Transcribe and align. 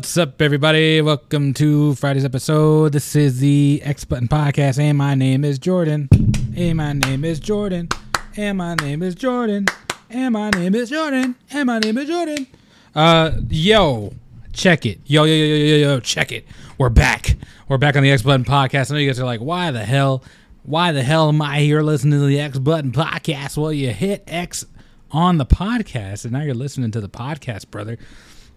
What's 0.00 0.16
up, 0.16 0.40
everybody? 0.40 1.02
Welcome 1.02 1.52
to 1.52 1.94
Friday's 1.94 2.24
episode. 2.24 2.92
This 2.92 3.14
is 3.14 3.38
the 3.38 3.82
X 3.84 4.06
Button 4.06 4.28
Podcast, 4.28 4.78
and 4.78 4.96
my 4.96 5.14
name 5.14 5.44
is 5.44 5.58
Jordan. 5.58 6.08
And 6.56 6.78
my 6.78 6.94
name 6.94 7.22
is 7.22 7.38
Jordan. 7.38 7.90
And 8.34 8.56
my 8.56 8.76
name 8.76 9.02
is 9.02 9.14
Jordan. 9.14 9.66
And 10.08 10.32
my 10.32 10.48
name 10.48 10.74
is 10.74 10.88
Jordan. 10.88 11.36
And 11.50 11.66
my 11.66 11.80
name 11.80 11.98
is 11.98 12.08
Jordan. 12.08 12.46
Uh, 12.94 13.32
yo, 13.50 14.14
check 14.54 14.86
it. 14.86 15.00
Yo, 15.04 15.24
yo, 15.24 15.34
yo, 15.34 15.44
yo, 15.44 15.64
yo, 15.66 15.76
yo, 15.76 16.00
check 16.00 16.32
it. 16.32 16.46
We're 16.78 16.88
back. 16.88 17.36
We're 17.68 17.76
back 17.76 17.94
on 17.94 18.02
the 18.02 18.10
X 18.10 18.22
Button 18.22 18.46
Podcast. 18.46 18.90
I 18.90 18.94
know 18.94 19.00
you 19.00 19.06
guys 19.10 19.20
are 19.20 19.26
like, 19.26 19.42
why 19.42 19.70
the 19.70 19.84
hell? 19.84 20.24
Why 20.62 20.92
the 20.92 21.02
hell 21.02 21.28
am 21.28 21.42
I 21.42 21.60
here 21.60 21.82
listening 21.82 22.18
to 22.20 22.26
the 22.26 22.40
X 22.40 22.58
Button 22.58 22.92
Podcast? 22.92 23.58
Well, 23.58 23.70
you 23.70 23.90
hit 23.90 24.24
X 24.26 24.64
on 25.10 25.36
the 25.36 25.46
podcast, 25.46 26.24
and 26.24 26.32
now 26.32 26.40
you're 26.40 26.54
listening 26.54 26.90
to 26.92 27.02
the 27.02 27.10
podcast, 27.10 27.70
brother. 27.70 27.98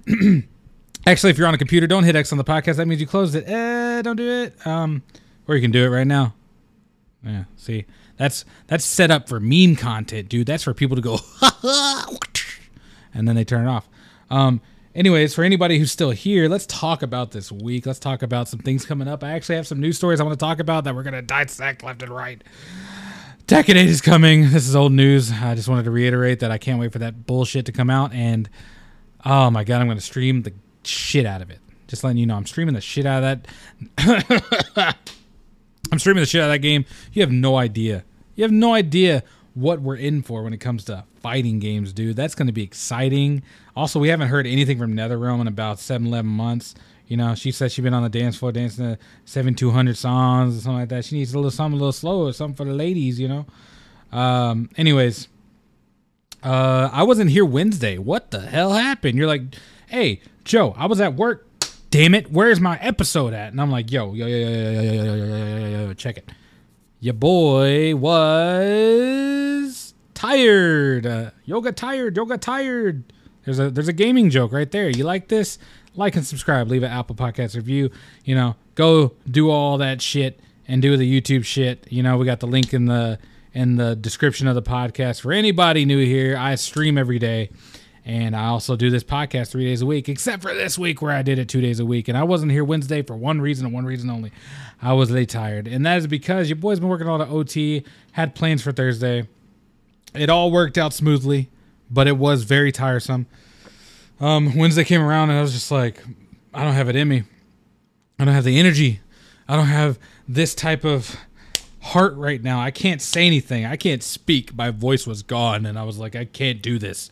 Actually, 1.05 1.31
if 1.31 1.37
you're 1.37 1.47
on 1.47 1.53
a 1.53 1.57
computer, 1.57 1.85
don't 1.85 2.03
hit 2.03 2.15
X 2.15 2.31
on 2.31 2.37
the 2.37 2.43
podcast. 2.43 2.77
That 2.77 2.87
means 2.87 3.01
you 3.01 3.07
closed 3.07 3.35
it. 3.35 3.47
Eh, 3.47 4.01
don't 4.01 4.15
do 4.15 4.29
it. 4.29 4.65
Um, 4.65 5.03
or 5.47 5.55
you 5.55 5.61
can 5.61 5.71
do 5.71 5.83
it 5.83 5.89
right 5.89 6.07
now. 6.07 6.33
Yeah, 7.25 7.45
see, 7.55 7.85
that's 8.17 8.45
that's 8.67 8.83
set 8.83 9.11
up 9.11 9.29
for 9.29 9.39
meme 9.39 9.75
content, 9.75 10.29
dude. 10.29 10.47
That's 10.47 10.63
for 10.63 10.73
people 10.73 10.95
to 10.97 11.01
go, 11.01 11.19
and 13.13 13.27
then 13.27 13.35
they 13.35 13.45
turn 13.45 13.65
it 13.65 13.69
off. 13.69 13.87
Um, 14.29 14.59
anyways, 14.93 15.33
for 15.33 15.43
anybody 15.43 15.79
who's 15.79 15.91
still 15.91 16.11
here, 16.11 16.49
let's 16.49 16.65
talk 16.65 17.01
about 17.01 17.31
this 17.31 17.51
week. 17.51 17.85
Let's 17.85 17.99
talk 17.99 18.23
about 18.23 18.49
some 18.49 18.59
things 18.59 18.85
coming 18.85 19.07
up. 19.07 19.23
I 19.23 19.31
actually 19.31 19.55
have 19.55 19.67
some 19.67 19.79
news 19.79 19.97
stories 19.97 20.19
I 20.19 20.23
want 20.23 20.37
to 20.37 20.43
talk 20.43 20.59
about 20.59 20.83
that 20.83 20.95
we're 20.95 21.03
gonna 21.03 21.21
dissect 21.21 21.83
left 21.83 22.03
and 22.03 22.11
right. 22.11 22.41
8 23.51 23.69
is 23.69 24.01
coming. 24.01 24.49
This 24.51 24.67
is 24.67 24.75
old 24.75 24.93
news. 24.93 25.31
I 25.31 25.53
just 25.53 25.67
wanted 25.67 25.83
to 25.83 25.91
reiterate 25.91 26.39
that 26.39 26.49
I 26.49 26.57
can't 26.57 26.79
wait 26.79 26.91
for 26.91 26.99
that 26.99 27.25
bullshit 27.25 27.65
to 27.67 27.71
come 27.71 27.89
out. 27.89 28.13
And 28.13 28.49
oh 29.25 29.49
my 29.51 29.63
god, 29.63 29.81
I'm 29.81 29.89
to 29.89 30.01
stream 30.01 30.41
the 30.41 30.53
shit 30.87 31.25
out 31.25 31.41
of 31.41 31.49
it. 31.49 31.59
Just 31.87 32.03
letting 32.03 32.17
you 32.17 32.25
know, 32.25 32.35
I'm 32.35 32.45
streaming 32.45 32.75
the 32.75 32.81
shit 32.81 33.05
out 33.05 33.23
of 33.23 33.43
that. 33.97 34.95
I'm 35.91 35.99
streaming 35.99 36.21
the 36.21 36.27
shit 36.27 36.41
out 36.41 36.45
of 36.45 36.53
that 36.53 36.59
game. 36.59 36.85
You 37.11 37.21
have 37.21 37.31
no 37.31 37.57
idea. 37.57 38.03
You 38.35 38.43
have 38.43 38.51
no 38.51 38.73
idea 38.73 39.23
what 39.53 39.81
we're 39.81 39.95
in 39.95 40.23
for 40.23 40.43
when 40.43 40.53
it 40.53 40.57
comes 40.57 40.85
to 40.85 41.03
fighting 41.21 41.59
games, 41.59 41.93
dude. 41.93 42.15
That's 42.15 42.35
going 42.35 42.47
to 42.47 42.53
be 42.53 42.63
exciting. 42.63 43.43
Also, 43.75 43.99
we 43.99 44.09
haven't 44.09 44.29
heard 44.29 44.47
anything 44.47 44.77
from 44.77 44.95
NetherRealm 44.95 45.41
in 45.41 45.47
about 45.47 45.79
seven, 45.79 46.07
11 46.07 46.29
months. 46.29 46.73
You 47.07 47.17
know, 47.17 47.35
she 47.35 47.51
said 47.51 47.71
she's 47.71 47.83
been 47.83 47.93
on 47.93 48.03
the 48.03 48.09
dance 48.09 48.37
floor 48.37 48.51
dancing 48.51 48.95
to 48.95 48.99
7200 49.25 49.97
songs 49.97 50.57
or 50.57 50.61
something 50.61 50.79
like 50.79 50.89
that. 50.89 51.05
She 51.05 51.17
needs 51.17 51.33
a 51.33 51.37
little 51.37 51.51
something 51.51 51.77
a 51.77 51.79
little 51.79 51.91
slower, 51.91 52.31
something 52.33 52.55
for 52.55 52.65
the 52.65 52.73
ladies, 52.73 53.19
you 53.19 53.27
know. 53.27 53.45
Um, 54.11 54.69
anyways, 54.77 55.27
uh, 56.43 56.89
I 56.91 57.03
wasn't 57.03 57.29
here 57.29 57.45
Wednesday. 57.45 57.97
What 57.97 58.31
the 58.31 58.41
hell 58.41 58.71
happened? 58.73 59.17
You're 59.17 59.27
like, 59.27 59.43
hey, 59.93 60.19
Joe, 60.43 60.73
I 60.75 60.87
was 60.87 60.99
at 60.99 61.13
work. 61.13 61.47
Damn 61.91 62.15
it, 62.15 62.31
where's 62.31 62.59
my 62.59 62.79
episode 62.79 63.33
at? 63.33 63.51
And 63.51 63.61
I'm 63.61 63.69
like, 63.69 63.91
yo, 63.91 64.15
yo, 64.15 64.25
yo, 64.25 64.37
yo, 64.37 64.49
yo, 64.49 64.71
yo, 64.71 64.81
yo, 64.81 65.03
yo, 65.03 65.25
yo, 65.27 65.57
yo, 65.57 65.67
yo, 65.87 65.93
check 65.93 66.17
it. 66.17 66.27
Your 66.99 67.13
boy 67.13 67.95
was 67.95 69.93
tired. 70.15 71.05
Uh, 71.05 71.29
yoga 71.45 71.71
tired. 71.71 72.17
Yoga 72.17 72.39
tired. 72.39 73.03
There's 73.45 73.59
a 73.59 73.69
there's 73.69 73.87
a 73.89 73.93
gaming 73.93 74.31
joke 74.31 74.51
right 74.51 74.71
there. 74.71 74.89
You 74.89 75.03
like 75.03 75.27
this? 75.27 75.59
Like 75.95 76.15
and 76.15 76.25
subscribe. 76.25 76.71
Leave 76.71 76.81
an 76.81 76.91
Apple 76.91 77.15
Podcast 77.15 77.55
review. 77.55 77.91
You 78.25 78.33
know, 78.33 78.55
go 78.73 79.11
do 79.29 79.51
all 79.51 79.77
that 79.77 80.01
shit 80.01 80.39
and 80.67 80.81
do 80.81 80.97
the 80.97 81.21
YouTube 81.21 81.45
shit. 81.45 81.85
You 81.91 82.01
know, 82.01 82.17
we 82.17 82.25
got 82.25 82.39
the 82.39 82.47
link 82.47 82.73
in 82.73 82.85
the 82.85 83.19
in 83.53 83.75
the 83.75 83.95
description 83.95 84.47
of 84.47 84.55
the 84.55 84.63
podcast 84.63 85.21
for 85.21 85.31
anybody 85.31 85.85
new 85.85 86.03
here. 86.03 86.35
I 86.37 86.55
stream 86.55 86.97
every 86.97 87.19
day. 87.19 87.51
And 88.05 88.35
I 88.35 88.47
also 88.47 88.75
do 88.75 88.89
this 88.89 89.03
podcast 89.03 89.51
three 89.51 89.63
days 89.63 89.81
a 89.81 89.85
week, 89.85 90.09
except 90.09 90.41
for 90.41 90.53
this 90.53 90.77
week 90.77 91.01
where 91.01 91.13
I 91.13 91.21
did 91.21 91.39
it 91.39 91.47
two 91.47 91.61
days 91.61 91.79
a 91.79 91.85
week. 91.85 92.09
And 92.09 92.17
I 92.17 92.23
wasn't 92.23 92.51
here 92.51 92.65
Wednesday 92.65 93.01
for 93.01 93.15
one 93.15 93.39
reason 93.39 93.65
and 93.65 93.73
one 93.73 93.85
reason 93.85 94.09
only. 94.09 94.31
I 94.81 94.91
was 94.93 95.09
late 95.09 95.29
tired. 95.29 95.67
And 95.67 95.85
that 95.85 95.97
is 95.99 96.07
because 96.07 96.49
your 96.49 96.57
boy's 96.57 96.79
been 96.79 96.89
working 96.89 97.07
on 97.07 97.19
the 97.19 97.27
OT, 97.27 97.85
had 98.11 98.35
plans 98.35 98.61
for 98.61 98.73
Thursday. 98.73 99.27
It 100.13 100.29
all 100.29 100.51
worked 100.51 100.77
out 100.77 100.93
smoothly, 100.93 101.49
but 101.89 102.07
it 102.07 102.17
was 102.17 102.43
very 102.43 102.73
tiresome. 102.73 103.25
Um, 104.19 104.55
Wednesday 104.57 104.83
came 104.83 105.01
around 105.01 105.29
and 105.29 105.39
I 105.39 105.41
was 105.41 105.53
just 105.53 105.71
like, 105.71 106.03
I 106.53 106.63
don't 106.63 106.73
have 106.73 106.89
it 106.89 106.95
in 106.97 107.07
me. 107.07 107.23
I 108.19 108.25
don't 108.25 108.33
have 108.33 108.43
the 108.43 108.59
energy. 108.59 108.99
I 109.47 109.55
don't 109.55 109.67
have 109.67 109.97
this 110.27 110.53
type 110.53 110.83
of 110.83 111.15
heart 111.81 112.15
right 112.15 112.41
now. 112.41 112.59
I 112.61 112.71
can't 112.71 113.01
say 113.01 113.25
anything. 113.25 113.65
I 113.65 113.75
can't 113.75 114.03
speak. 114.03 114.55
My 114.55 114.71
voice 114.71 115.07
was 115.07 115.23
gone. 115.23 115.65
And 115.65 115.77
I 115.77 115.83
was 115.83 115.97
like, 115.97 116.15
I 116.15 116.25
can't 116.25 116.61
do 116.61 116.79
this. 116.79 117.09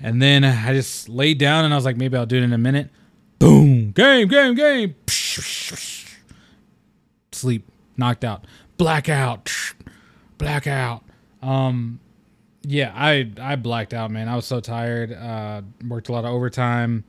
And 0.00 0.20
then 0.20 0.44
I 0.44 0.72
just 0.72 1.08
laid 1.08 1.38
down 1.38 1.64
and 1.64 1.72
I 1.72 1.76
was 1.76 1.84
like, 1.84 1.96
maybe 1.96 2.16
I'll 2.16 2.26
do 2.26 2.36
it 2.36 2.42
in 2.42 2.52
a 2.52 2.58
minute. 2.58 2.90
Boom. 3.38 3.92
Game, 3.92 4.28
game, 4.28 4.54
game. 4.54 4.94
Sleep. 7.32 7.68
Knocked 7.96 8.24
out. 8.24 8.46
Blackout. 8.76 9.52
Blackout. 10.38 11.02
Um, 11.42 12.00
yeah, 12.62 12.92
I 12.94 13.30
I 13.40 13.56
blacked 13.56 13.94
out, 13.94 14.10
man. 14.10 14.28
I 14.28 14.34
was 14.36 14.44
so 14.44 14.60
tired. 14.60 15.12
Uh, 15.12 15.62
worked 15.86 16.08
a 16.08 16.12
lot 16.12 16.24
of 16.24 16.32
overtime. 16.32 17.04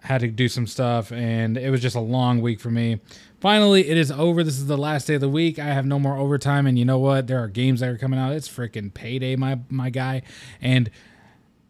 Had 0.00 0.22
to 0.22 0.28
do 0.28 0.48
some 0.48 0.66
stuff, 0.66 1.12
and 1.12 1.58
it 1.58 1.70
was 1.70 1.82
just 1.82 1.94
a 1.96 2.00
long 2.00 2.40
week 2.40 2.60
for 2.60 2.70
me. 2.70 3.00
Finally, 3.40 3.88
it 3.88 3.98
is 3.98 4.10
over. 4.10 4.42
This 4.42 4.56
is 4.56 4.66
the 4.66 4.78
last 4.78 5.06
day 5.06 5.14
of 5.14 5.20
the 5.20 5.28
week. 5.28 5.58
I 5.58 5.66
have 5.66 5.84
no 5.84 5.98
more 5.98 6.16
overtime, 6.16 6.66
and 6.66 6.78
you 6.78 6.84
know 6.84 6.98
what? 6.98 7.26
There 7.26 7.38
are 7.38 7.48
games 7.48 7.80
that 7.80 7.88
are 7.90 7.98
coming 7.98 8.18
out. 8.18 8.32
It's 8.32 8.48
freaking 8.48 8.92
payday, 8.94 9.36
my 9.36 9.58
my 9.68 9.90
guy, 9.90 10.22
and 10.60 10.90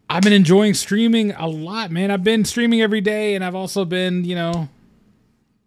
I've 0.09 0.23
been 0.23 0.33
enjoying 0.33 0.73
streaming 0.73 1.31
a 1.33 1.47
lot, 1.47 1.91
man. 1.91 2.09
I've 2.09 2.23
been 2.23 2.43
streaming 2.43 2.81
every 2.81 2.99
day, 2.99 3.35
and 3.35 3.45
I've 3.45 3.53
also 3.53 3.85
been, 3.85 4.25
you 4.25 4.33
know, 4.33 4.67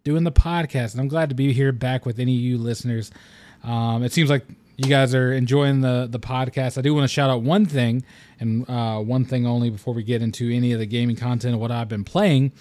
doing 0.03 0.25
the 0.25 0.33
podcast. 0.33 0.91
And 0.91 0.99
I'm 0.99 1.07
glad 1.07 1.29
to 1.29 1.35
be 1.35 1.53
here 1.53 1.71
back 1.71 2.05
with 2.05 2.19
any 2.19 2.35
of 2.35 2.41
you 2.41 2.57
listeners. 2.57 3.09
Um, 3.63 4.03
it 4.03 4.11
seems 4.11 4.29
like 4.29 4.45
you 4.75 4.89
guys 4.89 5.15
are 5.15 5.31
enjoying 5.31 5.79
the 5.79 6.07
the 6.11 6.19
podcast. 6.19 6.77
I 6.77 6.81
do 6.81 6.93
want 6.93 7.05
to 7.05 7.07
shout 7.07 7.29
out 7.29 7.41
one 7.41 7.65
thing 7.65 8.03
and 8.39 8.69
uh, 8.69 8.99
one 8.99 9.23
thing 9.23 9.47
only 9.47 9.69
before 9.69 9.93
we 9.93 10.03
get 10.03 10.21
into 10.21 10.49
any 10.51 10.73
of 10.73 10.79
the 10.79 10.85
gaming 10.85 11.15
content 11.15 11.53
of 11.53 11.61
what 11.61 11.71
I've 11.71 11.87
been 11.89 12.03
playing. 12.03 12.51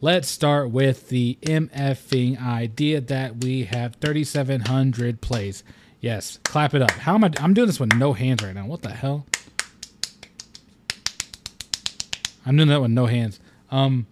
Let's 0.00 0.28
start 0.28 0.70
with 0.70 1.08
the 1.08 1.38
MFing 1.42 2.42
idea 2.42 3.00
that 3.00 3.42
we 3.42 3.64
have 3.64 3.96
3,700 3.96 5.20
plays. 5.20 5.64
Yes, 6.00 6.38
clap 6.44 6.74
it 6.74 6.82
up. 6.82 6.90
How 6.92 7.14
am 7.14 7.24
I? 7.24 7.30
I'm 7.40 7.52
doing 7.54 7.66
this 7.66 7.80
with 7.80 7.94
no 7.94 8.12
hands 8.12 8.42
right 8.42 8.54
now. 8.54 8.66
What 8.66 8.82
the 8.82 8.90
hell? 8.90 9.26
I'm 12.46 12.56
doing 12.56 12.68
that 12.68 12.80
with 12.80 12.92
no 12.92 13.06
hands. 13.06 13.40
Um, 13.70 14.06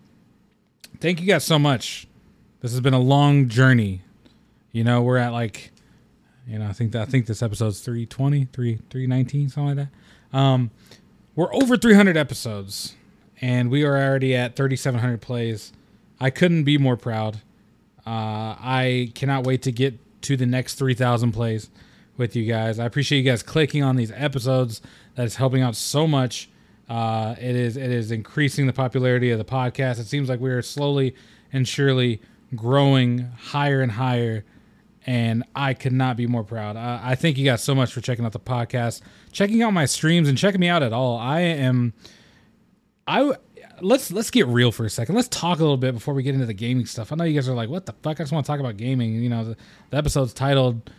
thank 1.01 1.21
you 1.21 1.27
guys 1.27 1.45
so 1.45 1.59
much. 1.59 2.09
This 2.61 2.73
has 2.73 2.81
been 2.81 2.95
a 2.95 3.01
long 3.01 3.49
journey. 3.49 4.03
You 4.73 4.83
know, 4.83 5.03
we're 5.03 5.19
at 5.19 5.33
like, 5.33 5.71
you 6.47 6.59
know, 6.59 6.67
I 6.67 6.73
think 6.73 6.93
that 6.93 7.03
I 7.03 7.05
think 7.05 7.27
this 7.27 7.43
episode's 7.43 7.81
320, 7.81 8.47
3 8.47 8.79
319, 8.91 9.49
something 9.49 9.77
like 9.77 9.89
that. 10.33 10.37
Um, 10.37 10.73
we're 11.37 11.55
over 11.55 11.77
300 11.77 12.17
episodes, 12.17 12.95
and 13.41 13.71
we 13.71 13.85
are 13.85 13.97
already 13.97 14.35
at 14.35 14.57
3,700 14.57 15.21
plays. 15.21 15.73
I 16.19 16.31
couldn't 16.31 16.65
be 16.65 16.77
more 16.77 16.97
proud. 16.97 17.37
Uh, 18.07 18.59
I 18.59 19.13
cannot 19.15 19.45
wait 19.45 19.63
to 19.63 19.73
get 19.73 19.99
to 20.23 20.37
the 20.37 20.47
next 20.47 20.75
3,000 20.75 21.33
plays 21.33 21.71
with 22.17 22.35
you 22.35 22.45
guys. 22.45 22.79
I 22.79 22.85
appreciate 22.85 23.19
you 23.19 23.31
guys 23.31 23.43
clicking 23.43 23.83
on 23.83 23.97
these 23.97 24.13
episodes. 24.13 24.81
That 25.15 25.27
is 25.27 25.37
helping 25.37 25.63
out 25.63 25.77
so 25.77 26.07
much. 26.07 26.49
Uh, 26.89 27.35
it 27.39 27.57
is 27.57 27.77
it 27.77 27.91
is 27.91 28.11
increasing 28.11 28.67
the 28.67 28.73
popularity 28.73 29.31
of 29.31 29.39
the 29.39 29.45
podcast. 29.45 29.99
It 29.99 30.07
seems 30.07 30.29
like 30.29 30.41
we 30.41 30.51
are 30.51 30.63
slowly 30.63 31.15
and 31.53 31.67
surely 31.67 32.21
growing 32.55 33.31
higher 33.39 33.81
and 33.81 33.93
higher, 33.93 34.45
and 35.07 35.45
I 35.57 35.75
could 35.75 35.93
not 35.93 36.17
be 36.17 36.27
more 36.27 36.45
proud. 36.45 36.77
I 36.77 37.15
thank 37.15 37.39
you 37.39 37.45
guys 37.45 37.63
so 37.63 37.75
much 37.75 37.93
for 37.93 38.01
checking 38.01 38.25
out 38.25 38.33
the 38.33 38.41
podcast, 38.41 39.01
checking 39.33 39.63
out 39.63 39.73
my 39.73 39.87
streams, 39.87 40.29
and 40.29 40.37
checking 40.37 40.61
me 40.61 40.69
out 40.69 40.83
at 40.83 40.93
all. 40.93 41.17
I 41.19 41.41
am, 41.41 41.95
I 43.07 43.33
let's 43.81 44.11
let's 44.11 44.31
get 44.31 44.47
real 44.47 44.71
for 44.71 44.85
a 44.85 44.91
second. 44.91 45.15
Let's 45.15 45.29
talk 45.29 45.59
a 45.59 45.63
little 45.63 45.77
bit 45.77 45.95
before 45.95 46.15
we 46.15 46.23
get 46.23 46.35
into 46.35 46.47
the 46.47 46.55
gaming 46.55 46.87
stuff. 46.87 47.13
I 47.13 47.17
know 47.17 47.25
you 47.25 47.35
guys 47.35 47.49
are 47.49 47.55
like, 47.55 47.69
"What 47.69 47.87
the 47.87 47.95
fuck?" 48.03 48.21
I 48.21 48.25
just 48.25 48.33
want 48.33 48.45
to 48.45 48.53
talk 48.53 48.61
about 48.61 48.77
gaming. 48.77 49.15
You 49.23 49.29
know, 49.29 49.45
the, 49.45 49.57
the 49.91 49.97
episode's 49.97 50.35
titled, 50.35 50.91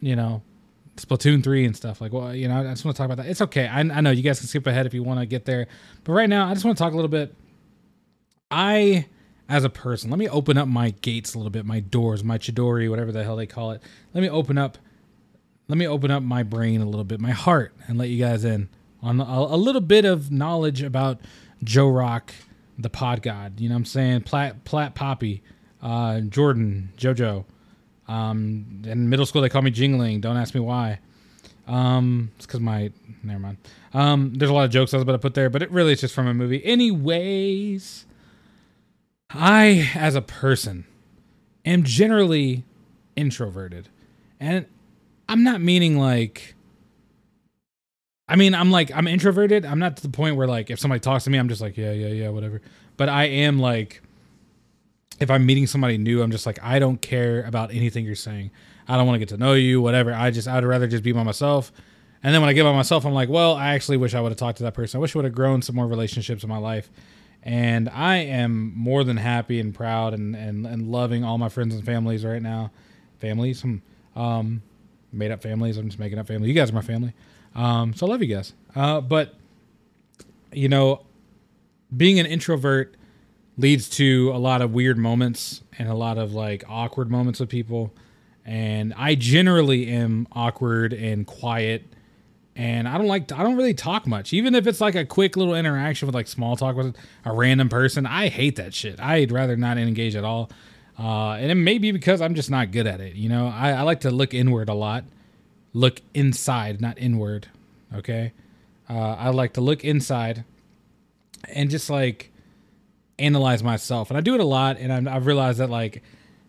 you 0.00 0.16
know, 0.16 0.42
Splatoon 0.96 1.42
3 1.42 1.64
and 1.64 1.76
stuff. 1.76 2.00
Like, 2.00 2.12
well, 2.12 2.34
you 2.34 2.48
know, 2.48 2.60
I 2.60 2.64
just 2.64 2.84
want 2.84 2.96
to 2.96 3.00
talk 3.00 3.10
about 3.10 3.22
that. 3.22 3.30
It's 3.30 3.40
okay. 3.42 3.66
I, 3.66 3.80
I 3.80 4.00
know 4.00 4.10
you 4.10 4.22
guys 4.22 4.38
can 4.38 4.48
skip 4.48 4.66
ahead 4.66 4.86
if 4.86 4.94
you 4.94 5.02
want 5.02 5.20
to 5.20 5.26
get 5.26 5.44
there. 5.44 5.66
But 6.04 6.12
right 6.12 6.28
now, 6.28 6.48
I 6.48 6.54
just 6.54 6.64
want 6.64 6.76
to 6.76 6.82
talk 6.82 6.92
a 6.92 6.96
little 6.96 7.10
bit. 7.10 7.34
I, 8.50 9.06
as 9.48 9.64
a 9.64 9.70
person, 9.70 10.10
let 10.10 10.18
me 10.18 10.28
open 10.28 10.56
up 10.56 10.68
my 10.68 10.90
gates 10.90 11.34
a 11.34 11.38
little 11.38 11.50
bit, 11.50 11.64
my 11.66 11.80
doors, 11.80 12.24
my 12.24 12.38
Chidori, 12.38 12.88
whatever 12.88 13.12
the 13.12 13.24
hell 13.24 13.36
they 13.36 13.46
call 13.46 13.72
it. 13.72 13.82
Let 14.14 14.22
me 14.22 14.30
open 14.30 14.58
up, 14.58 14.78
let 15.68 15.78
me 15.78 15.86
open 15.86 16.10
up 16.10 16.22
my 16.22 16.42
brain 16.42 16.80
a 16.80 16.86
little 16.86 17.04
bit, 17.04 17.20
my 17.20 17.30
heart, 17.32 17.74
and 17.86 17.98
let 17.98 18.08
you 18.08 18.22
guys 18.22 18.44
in 18.44 18.68
on 19.02 19.20
a, 19.20 19.24
a 19.24 19.56
little 19.56 19.80
bit 19.80 20.04
of 20.04 20.30
knowledge 20.30 20.82
about 20.82 21.20
Joe 21.62 21.88
Rock, 21.88 22.32
the 22.78 22.90
pod 22.90 23.22
god. 23.22 23.60
You 23.60 23.68
know 23.68 23.74
what 23.74 23.80
I'm 23.80 23.84
saying? 23.86 24.22
Plat, 24.22 24.64
Plat 24.64 24.94
Poppy, 24.94 25.42
uh, 25.82 26.20
Jordan, 26.20 26.90
JoJo. 26.96 27.44
Um, 28.08 28.82
in 28.84 29.08
middle 29.08 29.26
school, 29.26 29.42
they 29.42 29.48
called 29.48 29.64
me 29.64 29.70
Jingling. 29.70 30.20
Don't 30.20 30.36
ask 30.36 30.54
me 30.54 30.60
why. 30.60 31.00
Um, 31.66 32.30
it's 32.36 32.46
because 32.46 32.60
my 32.60 32.92
never 33.22 33.40
mind. 33.40 33.58
Um, 33.92 34.34
there's 34.34 34.50
a 34.50 34.54
lot 34.54 34.64
of 34.64 34.70
jokes 34.70 34.94
I 34.94 34.98
was 34.98 35.02
about 35.02 35.12
to 35.12 35.18
put 35.18 35.34
there, 35.34 35.50
but 35.50 35.62
it 35.62 35.70
really 35.70 35.92
is 35.92 36.00
just 36.00 36.14
from 36.14 36.26
a 36.26 36.34
movie. 36.34 36.64
Anyways, 36.64 38.06
I, 39.30 39.90
as 39.94 40.14
a 40.14 40.22
person, 40.22 40.84
am 41.64 41.82
generally 41.82 42.64
introverted. 43.16 43.88
And 44.38 44.66
I'm 45.28 45.42
not 45.42 45.60
meaning 45.60 45.98
like, 45.98 46.54
I 48.28 48.36
mean, 48.36 48.54
I'm 48.54 48.70
like, 48.70 48.90
I'm 48.94 49.06
introverted. 49.06 49.64
I'm 49.64 49.78
not 49.78 49.96
to 49.96 50.02
the 50.02 50.08
point 50.08 50.36
where, 50.36 50.46
like, 50.46 50.70
if 50.70 50.78
somebody 50.78 51.00
talks 51.00 51.24
to 51.24 51.30
me, 51.30 51.38
I'm 51.38 51.48
just 51.48 51.60
like, 51.60 51.76
yeah, 51.76 51.92
yeah, 51.92 52.08
yeah, 52.08 52.28
whatever. 52.28 52.60
But 52.96 53.08
I 53.08 53.24
am 53.24 53.58
like, 53.58 54.02
if 55.20 55.30
I'm 55.30 55.46
meeting 55.46 55.66
somebody 55.66 55.98
new, 55.98 56.22
I'm 56.22 56.30
just 56.30 56.46
like, 56.46 56.62
I 56.62 56.78
don't 56.78 57.00
care 57.00 57.42
about 57.44 57.70
anything 57.72 58.04
you're 58.04 58.14
saying. 58.14 58.50
I 58.88 58.96
don't 58.96 59.06
want 59.06 59.16
to 59.16 59.18
get 59.18 59.28
to 59.30 59.36
know 59.36 59.54
you, 59.54 59.80
whatever. 59.80 60.12
I 60.12 60.30
just, 60.30 60.46
I'd 60.46 60.64
rather 60.64 60.86
just 60.86 61.02
be 61.02 61.12
by 61.12 61.22
myself. 61.22 61.72
And 62.22 62.34
then 62.34 62.40
when 62.40 62.48
I 62.48 62.52
get 62.52 62.64
by 62.64 62.72
myself, 62.72 63.04
I'm 63.06 63.14
like, 63.14 63.28
well, 63.28 63.54
I 63.54 63.74
actually 63.74 63.96
wish 63.96 64.14
I 64.14 64.20
would 64.20 64.30
have 64.30 64.38
talked 64.38 64.58
to 64.58 64.64
that 64.64 64.74
person. 64.74 64.98
I 64.98 65.00
wish 65.00 65.14
I 65.14 65.18
would 65.18 65.24
have 65.24 65.34
grown 65.34 65.62
some 65.62 65.76
more 65.76 65.86
relationships 65.86 66.42
in 66.42 66.48
my 66.48 66.58
life. 66.58 66.90
And 67.42 67.88
I 67.88 68.16
am 68.16 68.72
more 68.76 69.04
than 69.04 69.16
happy 69.16 69.60
and 69.60 69.72
proud 69.72 70.14
and, 70.14 70.34
and, 70.34 70.66
and 70.66 70.90
loving 70.90 71.22
all 71.22 71.38
my 71.38 71.48
friends 71.48 71.74
and 71.74 71.84
families 71.84 72.24
right 72.24 72.42
now. 72.42 72.72
Families, 73.20 73.60
some 73.60 73.82
um, 74.16 74.62
made 75.12 75.30
up 75.30 75.42
families. 75.42 75.76
I'm 75.76 75.86
just 75.86 75.98
making 75.98 76.18
up 76.18 76.26
family. 76.26 76.48
You 76.48 76.54
guys 76.54 76.70
are 76.70 76.74
my 76.74 76.82
family. 76.82 77.12
Um, 77.54 77.94
so 77.94 78.06
I 78.06 78.10
love 78.10 78.22
you 78.22 78.34
guys. 78.34 78.52
Uh, 78.74 79.00
but, 79.00 79.34
you 80.52 80.68
know, 80.68 81.06
being 81.96 82.18
an 82.18 82.26
introvert 82.26 82.95
leads 83.58 83.88
to 83.88 84.30
a 84.34 84.38
lot 84.38 84.62
of 84.62 84.72
weird 84.72 84.98
moments 84.98 85.62
and 85.78 85.88
a 85.88 85.94
lot 85.94 86.18
of 86.18 86.34
like 86.34 86.64
awkward 86.68 87.10
moments 87.10 87.40
with 87.40 87.48
people. 87.48 87.92
And 88.44 88.94
I 88.96 89.14
generally 89.14 89.88
am 89.88 90.28
awkward 90.32 90.92
and 90.92 91.26
quiet. 91.26 91.84
And 92.54 92.88
I 92.88 92.96
don't 92.96 93.06
like, 93.06 93.32
I 93.32 93.42
don't 93.42 93.56
really 93.56 93.74
talk 93.74 94.06
much. 94.06 94.32
Even 94.32 94.54
if 94.54 94.66
it's 94.66 94.80
like 94.80 94.94
a 94.94 95.04
quick 95.04 95.36
little 95.36 95.54
interaction 95.54 96.06
with 96.06 96.14
like 96.14 96.28
small 96.28 96.56
talk 96.56 96.76
with 96.76 96.96
a 97.24 97.32
random 97.32 97.68
person, 97.68 98.06
I 98.06 98.28
hate 98.28 98.56
that 98.56 98.72
shit. 98.72 99.00
I'd 99.00 99.32
rather 99.32 99.56
not 99.56 99.78
engage 99.78 100.16
at 100.16 100.24
all. 100.24 100.50
Uh, 100.98 101.32
and 101.32 101.50
it 101.50 101.56
may 101.56 101.76
be 101.78 101.92
because 101.92 102.20
I'm 102.20 102.34
just 102.34 102.50
not 102.50 102.70
good 102.70 102.86
at 102.86 103.00
it. 103.00 103.14
You 103.14 103.28
know, 103.28 103.48
I, 103.48 103.72
I 103.72 103.82
like 103.82 104.00
to 104.00 104.10
look 104.10 104.32
inward 104.32 104.68
a 104.68 104.74
lot, 104.74 105.04
look 105.74 106.00
inside, 106.14 106.80
not 106.80 106.98
inward. 106.98 107.48
Okay. 107.94 108.32
Uh, 108.88 109.14
I 109.18 109.30
like 109.30 109.54
to 109.54 109.60
look 109.60 109.84
inside 109.84 110.44
and 111.48 111.68
just 111.68 111.90
like 111.90 112.32
analyze 113.18 113.62
myself. 113.62 114.10
And 114.10 114.16
I 114.16 114.20
do 114.20 114.34
it 114.34 114.40
a 114.40 114.44
lot. 114.44 114.78
And 114.78 115.08
I've 115.08 115.26
realized 115.26 115.58
that, 115.58 115.70
like, 115.70 116.02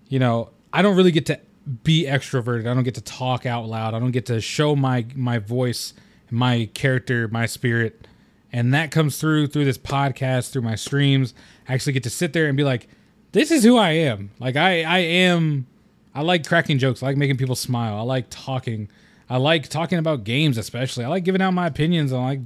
you 0.07 0.19
know, 0.19 0.49
I 0.73 0.81
don't 0.81 0.95
really 0.95 1.11
get 1.11 1.25
to 1.27 1.39
be 1.83 2.05
extroverted. 2.05 2.67
I 2.67 2.73
don't 2.73 2.83
get 2.83 2.95
to 2.95 3.01
talk 3.01 3.45
out 3.45 3.67
loud. 3.67 3.93
I 3.93 3.99
don't 3.99 4.11
get 4.11 4.25
to 4.27 4.39
show 4.41 4.75
my 4.75 5.05
my 5.15 5.39
voice, 5.39 5.93
my 6.31 6.69
character, 6.73 7.27
my 7.27 7.45
spirit. 7.45 8.07
And 8.53 8.73
that 8.73 8.91
comes 8.91 9.17
through 9.17 9.47
through 9.47 9.65
this 9.65 9.77
podcast, 9.77 10.51
through 10.51 10.61
my 10.61 10.75
streams. 10.75 11.33
I 11.67 11.73
actually 11.73 11.93
get 11.93 12.03
to 12.03 12.09
sit 12.09 12.33
there 12.33 12.47
and 12.47 12.55
be 12.55 12.63
like, 12.63 12.87
this 13.33 13.51
is 13.51 13.63
who 13.63 13.77
I 13.77 13.91
am. 13.91 14.31
Like 14.39 14.55
I 14.55 14.83
I 14.83 14.99
am 14.99 15.67
I 16.15 16.21
like 16.21 16.47
cracking 16.47 16.79
jokes. 16.79 17.03
I 17.03 17.07
like 17.07 17.17
making 17.17 17.37
people 17.37 17.55
smile. 17.55 17.97
I 17.97 18.01
like 18.01 18.27
talking. 18.29 18.89
I 19.29 19.37
like 19.37 19.67
talking 19.67 19.99
about 19.99 20.23
games 20.23 20.57
especially. 20.57 21.03
I 21.03 21.09
like 21.09 21.25
giving 21.25 21.41
out 21.41 21.53
my 21.53 21.67
opinions. 21.67 22.13
I 22.13 22.17
like 22.17 22.39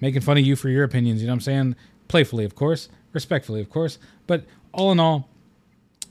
making 0.00 0.20
fun 0.20 0.36
of 0.36 0.44
you 0.44 0.56
for 0.56 0.68
your 0.68 0.84
opinions, 0.84 1.20
you 1.20 1.26
know 1.26 1.32
what 1.32 1.36
I'm 1.36 1.40
saying? 1.40 1.76
Playfully, 2.08 2.44
of 2.44 2.54
course, 2.54 2.88
respectfully, 3.14 3.60
of 3.60 3.70
course. 3.70 3.98
But 4.26 4.44
all 4.72 4.92
in 4.92 5.00
all, 5.00 5.28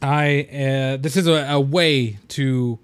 I 0.02 0.48
uh, 0.52 0.98
this 0.98 1.16
is 1.16 1.28
a, 1.28 1.46
a 1.52 1.60
way 1.60 2.18
to 2.30 2.80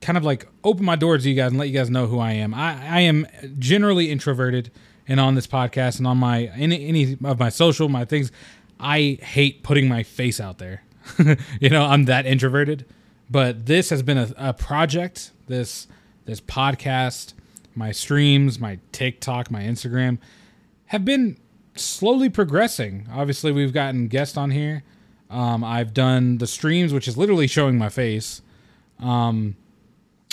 kind 0.00 0.18
of 0.18 0.24
like 0.24 0.48
open 0.64 0.84
my 0.84 0.96
doors 0.96 1.22
to 1.22 1.30
you 1.30 1.36
guys 1.36 1.50
and 1.50 1.58
let 1.58 1.68
you 1.68 1.74
guys 1.74 1.90
know 1.90 2.06
who 2.06 2.18
I 2.18 2.32
am. 2.32 2.54
I, 2.54 2.96
I 2.96 3.00
am 3.00 3.26
generally 3.58 4.10
introverted, 4.10 4.70
and 5.06 5.20
on 5.20 5.34
this 5.34 5.46
podcast 5.46 5.98
and 5.98 6.06
on 6.06 6.18
my 6.18 6.46
any 6.56 6.86
any 6.86 7.16
of 7.24 7.38
my 7.38 7.48
social 7.48 7.88
my 7.88 8.04
things, 8.04 8.32
I 8.80 9.18
hate 9.22 9.62
putting 9.62 9.88
my 9.88 10.02
face 10.02 10.40
out 10.40 10.58
there. 10.58 10.82
you 11.60 11.70
know, 11.70 11.84
I'm 11.84 12.06
that 12.06 12.26
introverted. 12.26 12.84
But 13.30 13.66
this 13.66 13.90
has 13.90 14.02
been 14.02 14.18
a, 14.18 14.32
a 14.36 14.52
project. 14.54 15.32
This 15.46 15.86
this 16.24 16.40
podcast, 16.40 17.34
my 17.74 17.92
streams, 17.92 18.58
my 18.58 18.78
TikTok, 18.92 19.50
my 19.50 19.62
Instagram 19.62 20.18
have 20.86 21.04
been 21.04 21.36
slowly 21.82 22.28
progressing. 22.28 23.06
Obviously, 23.12 23.52
we've 23.52 23.72
gotten 23.72 24.08
guests 24.08 24.36
on 24.36 24.50
here. 24.50 24.82
Um, 25.30 25.62
I've 25.62 25.92
done 25.92 26.38
the 26.38 26.46
streams, 26.46 26.92
which 26.92 27.06
is 27.06 27.16
literally 27.16 27.46
showing 27.46 27.76
my 27.76 27.88
face. 27.88 28.42
Um, 28.98 29.56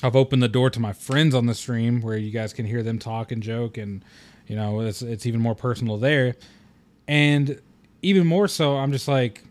I've 0.03 0.15
opened 0.15 0.44
the 0.44 0.47
door 0.47 0.69
to 0.69 0.80
my 0.80 0.94
friends 0.94 1.36
on 1.36 1.45
the 1.45 1.56
stream 1.56 2.01
where 2.01 2.18
you 2.18 2.31
guys 2.31 2.53
can 2.53 2.65
hear 2.65 2.83
them 2.83 3.00
talk 3.00 3.31
and 3.31 3.42
joke, 3.42 3.77
and 3.77 4.03
you 4.47 4.56
know 4.56 4.81
it's 4.81 5.01
it's 5.01 5.25
even 5.25 5.39
more 5.39 5.56
personal 5.56 5.97
there. 5.97 6.36
And 7.07 7.62
even 8.01 8.25
more 8.25 8.47
so, 8.47 8.77
I'm 8.77 8.92
just 8.92 9.07
like, 9.07 9.44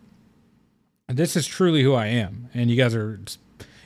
this 1.08 1.36
is 1.36 1.46
truly 1.46 1.82
who 1.82 1.94
I 1.94 2.06
am, 2.06 2.48
and 2.54 2.70
you 2.70 2.76
guys 2.76 2.94
are 2.94 3.20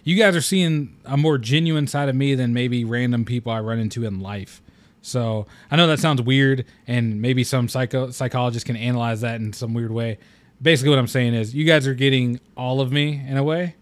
you 0.05 0.17
guys 0.17 0.35
are 0.37 0.43
seeing 0.43 0.97
a 1.05 1.17
more 1.17 1.39
genuine 1.39 1.87
side 1.87 2.09
of 2.09 2.17
me 2.17 2.35
than 2.35 2.55
maybe 2.55 2.85
random 2.85 3.25
people 3.25 3.53
I 3.53 3.61
run 3.61 3.79
into 3.79 4.05
in 4.05 4.21
life. 4.21 4.63
So 5.03 5.47
I 5.71 5.77
know 5.77 5.87
that 5.87 6.01
sounds 6.01 6.21
weird, 6.21 6.65
and 6.87 7.23
maybe 7.23 7.45
some 7.45 7.69
psycho 7.69 8.11
psychologists 8.11 8.67
can 8.67 8.77
analyze 8.77 9.21
that 9.23 9.41
in 9.41 9.53
some 9.53 9.75
weird 9.75 9.91
way. 9.91 10.19
Basically, 10.61 10.91
what 10.91 10.99
I'm 10.99 11.07
saying 11.07 11.35
is, 11.35 11.55
you 11.55 11.65
guys 11.65 11.87
are 11.87 11.95
getting 11.95 12.41
all 12.57 12.81
of 12.81 12.91
me 12.91 13.23
in 13.27 13.37
a 13.37 13.45
way, 13.45 13.77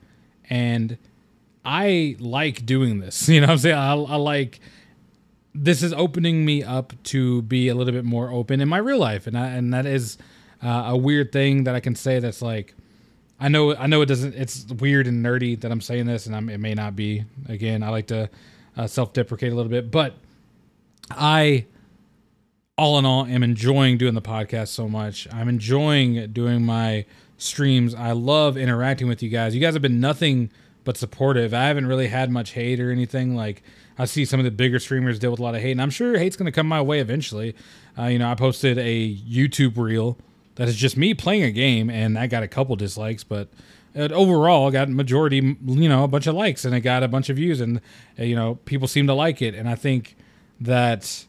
and 0.51 0.99
I 1.65 2.17
like 2.21 2.67
doing 2.67 3.01
this. 3.01 3.29
You 3.37 3.41
know, 3.41 3.49
what 3.49 3.55
I'm 3.55 3.59
saying 3.59 3.77
I, 3.77 3.93
I 3.93 4.17
like 4.17 4.61
this 5.59 5.83
is 5.83 5.93
opening 5.95 6.45
me 6.45 6.63
up 6.63 6.93
to 7.05 7.43
be 7.43 7.69
a 7.69 7.75
little 7.75 7.93
bit 7.93 8.05
more 8.05 8.31
open 8.31 8.61
in 8.61 8.69
my 8.69 8.77
real 8.79 8.99
life, 8.99 9.27
and 9.27 9.39
I, 9.39 9.49
and 9.49 9.73
that 9.73 9.87
is 9.87 10.19
uh, 10.63 10.85
a 10.89 10.97
weird 10.97 11.33
thing 11.33 11.65
that 11.65 11.75
I 11.75 11.81
can 11.81 11.95
say. 11.95 12.19
That's 12.19 12.43
like, 12.43 12.75
I 13.41 13.49
know 13.49 13.75
I 13.75 13.87
know 13.87 14.03
it 14.03 14.07
doesn't. 14.07 14.35
It's 14.35 14.67
weird 14.67 15.07
and 15.07 15.25
nerdy 15.25 15.59
that 15.61 15.73
I'm 15.73 15.81
saying 15.81 16.07
this, 16.07 16.27
and 16.27 16.37
I'm, 16.37 16.49
it 16.49 16.59
may 16.59 16.75
not 16.75 16.95
be. 16.95 17.25
Again, 17.49 17.83
I 17.83 17.89
like 17.89 18.09
to 18.09 18.29
uh, 18.77 18.87
self-deprecate 18.87 19.53
a 19.53 19.55
little 19.55 19.71
bit, 19.71 19.91
but 19.91 20.15
I, 21.11 21.67
all 22.77 22.99
in 22.99 23.05
all, 23.05 23.27
am 23.27 23.43
enjoying 23.43 23.99
doing 23.99 24.15
the 24.15 24.23
podcast 24.23 24.69
so 24.69 24.89
much. 24.89 25.27
I'm 25.33 25.49
enjoying 25.49 26.33
doing 26.33 26.65
my 26.65 27.07
streams. 27.39 27.95
I 27.95 28.13
love 28.13 28.57
interacting 28.57 29.09
with 29.09 29.23
you 29.23 29.29
guys. 29.29 29.55
You 29.55 29.61
guys 29.61 29.75
have 29.75 29.83
been 29.83 30.01
nothing 30.01 30.51
but 30.85 30.97
supportive. 30.97 31.53
I 31.53 31.65
haven't 31.67 31.87
really 31.87 32.09
had 32.09 32.31
much 32.31 32.53
hate 32.53 32.81
or 32.81 32.91
anything. 32.91 33.35
Like 33.35 33.63
I 33.99 34.05
see 34.05 34.25
some 34.25 34.41
of 34.41 34.45
the 34.45 34.51
bigger 34.51 34.79
streamers 34.79 35.19
deal 35.19 35.31
with 35.31 35.41
a 35.41 35.43
lot 35.43 35.55
of 35.55 35.61
hate, 35.61 35.73
and 35.73 35.83
I'm 35.83 35.91
sure 35.91 36.19
hate's 36.19 36.37
going 36.37 36.47
to 36.47 36.53
come 36.53 36.67
my 36.67 36.81
way 36.81 37.01
eventually. 37.01 37.55
Uh, 37.99 38.05
you 38.05 38.19
know, 38.19 38.31
I 38.31 38.35
posted 38.35 38.79
a 38.79 39.17
YouTube 39.17 39.77
reel 39.77 40.19
that 40.55 40.69
is 40.69 40.77
just 40.77 40.97
me 40.97 41.15
playing 41.15 41.43
a 41.43 41.51
game, 41.51 41.91
and 41.91 42.19
I 42.19 42.27
got 42.27 42.43
a 42.43 42.49
couple 42.49 42.77
dislikes, 42.77 43.25
but 43.25 43.49
it 43.95 44.13
overall 44.13 44.71
got 44.71 44.89
majority, 44.89 45.37
you 45.37 45.89
know, 45.89 46.05
a 46.05 46.09
bunch 46.09 46.27
of 46.27 46.35
likes, 46.35 46.65
and 46.65 46.75
it 46.75 46.81
got 46.81 47.03
a 47.03 47.09
bunch 47.09 47.31
of 47.31 47.37
views, 47.37 47.61
and 47.61 47.81
uh, 48.19 48.23
you 48.23 48.37
know, 48.37 48.57
people 48.65 48.89
seem 48.89 49.07
to 49.07 49.15
like 49.15 49.43
it, 49.43 49.55
and 49.55 49.69
I 49.69 49.75
think 49.75 50.16
that 50.61 51.27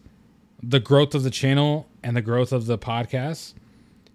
the 0.62 0.80
growth 0.80 1.14
of 1.14 1.24
the 1.24 1.30
channel 1.30 1.88
and 2.04 2.16
the 2.16 2.22
growth 2.22 2.52
of 2.52 2.66
the 2.66 2.78
podcast 2.78 3.54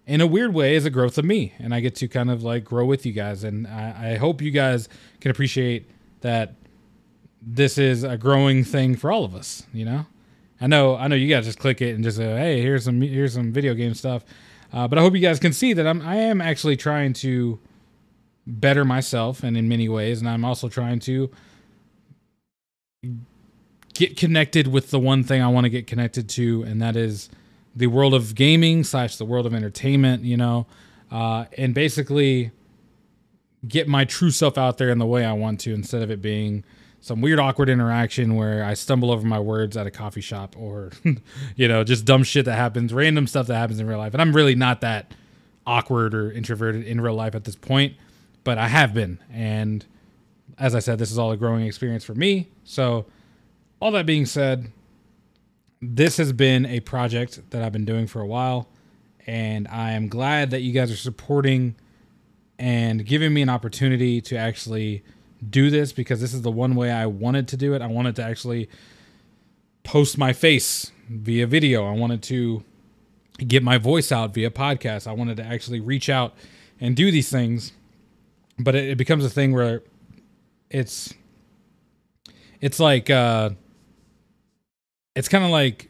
in 0.07 0.21
a 0.21 0.27
weird 0.27 0.53
way 0.53 0.75
is 0.75 0.85
a 0.85 0.91
growth 0.91 1.19
of 1.19 1.25
me. 1.25 1.53
And 1.59 1.75
i 1.75 1.81
get 1.81 1.95
to 1.97 2.09
kind 2.09 2.31
of 2.31 2.43
like 2.43 2.65
grow 2.65 2.85
with 2.85 3.07
you 3.07 3.13
guys. 3.13 3.45
And 3.45 3.67
I, 3.67 4.13
I, 4.13 4.17
hope 4.17 4.43
you 4.43 4.51
guys 4.51 4.89
can 5.21 5.31
appreciate 5.31 5.89
that 6.21 6.55
this 7.41 7.79
is 7.79 8.05
a 8.05 8.17
growing 8.17 8.65
thing 8.65 8.97
for 8.97 9.11
all 9.11 9.25
of 9.25 9.35
us 9.35 9.67
you 9.73 9.85
know? 9.85 10.07
I 10.61 10.69
know 10.69 10.95
i 10.97 11.09
know 11.09 11.17
you 11.17 11.29
guys 11.29 11.45
just 11.45 11.59
click 11.59 11.81
it 11.83 11.95
and 11.95 12.05
just 12.05 12.17
say 12.17 12.37
hey 12.37 12.61
here's 12.61 12.85
some 12.85 13.01
here's 13.01 13.35
some 13.35 13.53
video 13.53 13.75
game 13.75 13.95
stuff. 13.95 14.25
Uh, 14.73 14.87
but 14.87 14.99
i 14.99 15.03
hope 15.03 15.15
you 15.15 15.21
guys 15.21 15.41
can 15.41 15.53
see 15.53 15.73
that 15.73 15.87
i'm 15.87 16.01
i 16.03 16.17
am 16.17 16.41
actually 16.41 16.77
trying 16.77 17.13
to 17.15 17.59
better 18.47 18.85
myself 18.85 19.43
and 19.43 19.57
in 19.57 19.69
many 19.69 19.89
ways. 19.89 20.21
And 20.21 20.29
i'm 20.29 20.45
also 20.45 20.69
trying 20.69 21.01
to 21.01 21.31
get 23.95 24.17
connected 24.17 24.69
with 24.69 24.91
the 24.91 24.99
one 24.99 25.23
thing 25.23 25.43
I 25.43 25.49
want 25.49 25.65
to 25.65 25.71
get 25.71 25.87
connected 25.87 26.29
to, 26.31 26.63
and 26.63 26.81
that 26.83 26.97
is 26.97 27.29
the 27.75 27.87
world 27.87 28.15
of 28.15 28.35
gaming 28.35 28.85
slash 28.85 29.17
the 29.17 29.25
world 29.25 29.47
of 29.47 29.55
entertainment. 29.55 30.25
You 30.25 30.37
know, 30.37 30.67
uh, 31.11 31.47
and 31.57 31.75
basically 31.75 32.51
get 33.67 33.89
my 33.89 34.05
true 34.05 34.31
self 34.31 34.59
out 34.59 34.79
there 34.79 34.91
in 34.91 34.99
the 34.99 35.07
way 35.07 35.25
I 35.25 35.33
want 35.33 35.61
to, 35.61 35.73
instead 35.73 36.03
of 36.03 36.11
it 36.11 36.21
being 36.21 36.65
some 37.01 37.21
weird 37.21 37.41
awkward 37.41 37.69
interaction 37.69 38.37
where 38.37 38.65
I 38.65 38.75
stumble 38.75 39.11
over 39.11 39.27
my 39.27 39.41
words 39.41 39.77
at 39.77 39.89
a 39.89 39.91
coffee 39.91 40.21
shop 40.21 40.55
or 40.57 40.93
you 41.57 41.67
know 41.67 41.83
just 41.83 42.05
dumb 42.05 42.23
shit 42.23 42.45
that 42.45 42.57
happens, 42.57 42.95
random 42.95 43.27
stuff 43.27 43.49
that 43.49 43.57
happens 43.57 43.81
in 43.81 43.87
real 43.87 43.99
life. 43.99 44.15
And 44.15 44.23
I'm 44.23 44.35
really 44.35 44.55
not 44.55 44.81
that 44.83 45.13
awkward 45.67 46.15
or 46.15 46.31
introverted 46.31 46.85
in 46.85 47.01
real 47.01 47.15
life 47.15 47.35
at 47.35 47.45
this 47.45 47.57
point, 47.57 47.95
but 48.45 48.59
I 48.59 48.69
have 48.69 48.95
been. 48.95 49.19
And 49.33 49.85
as 50.59 50.75
I 50.75 50.79
said, 50.79 50.99
this 50.99 51.11
is 51.11 51.19
all 51.19 51.33
a 51.33 51.37
growing 51.37 51.67
experience 51.67 52.05
for 52.05 52.15
me. 52.15 52.49
So 52.65 53.07
all 53.83 53.91
that 53.91 54.07
being 54.07 54.27
said, 54.27 54.71
this 55.81 56.17
has 56.17 56.33
been 56.33 56.65
a 56.67 56.79
project 56.79 57.51
that 57.51 57.65
I've 57.65 57.73
been 57.73 57.85
doing 57.85 58.07
for 58.07 58.21
a 58.21 58.27
while, 58.27 58.69
and 59.27 59.67
I 59.67 59.91
am 59.91 60.07
glad 60.07 60.53
that 60.53 60.61
you 60.61 60.73
guys 60.73 60.93
are 60.93 60.97
supporting 60.97 61.75
and 62.61 63.05
giving 63.05 63.35
me 63.35 63.43
an 63.43 63.49
opportunity 63.49 64.21
to 64.21 64.37
actually 64.37 65.03
do 65.51 65.69
this 65.69 65.93
because 65.93 66.21
this 66.21 66.33
is 66.33 66.43
the 66.43 66.51
one 66.53 66.77
way 66.77 66.93
I 66.93 67.07
wanted 67.07 67.49
to 67.49 67.57
do 67.57 67.75
it. 67.75 67.83
I 67.83 67.89
wanted 67.89 68.15
to 68.17 68.23
actually 68.23 68.69
post 69.83 70.17
my 70.17 70.33
face 70.33 70.93
via 71.11 71.49
video. 71.49 71.85
I 71.85 71.97
wanted 71.97 72.23
to 72.25 72.63
get 73.45 73.65
my 73.65 73.79
voice 73.79 74.13
out 74.13 74.33
via 74.33 74.53
podcast. 74.53 75.09
I 75.09 75.13
wanted 75.13 75.39
to 75.39 75.45
actually 75.45 75.81
reach 75.81 76.09
out 76.09 76.35
and 76.81 76.95
do 76.95 77.11
these 77.11 77.31
things, 77.31 77.73
but 78.61 78.77
it, 78.77 78.91
it 78.91 78.97
becomes 78.97 79.25
a 79.25 79.31
thing 79.31 79.53
where 79.53 79.83
it's 80.71 81.13
it's 82.61 82.79
like 82.79 83.11
uh 83.11 83.51
it's 85.15 85.29
kind 85.29 85.45
of 85.45 85.51
like 85.51 85.89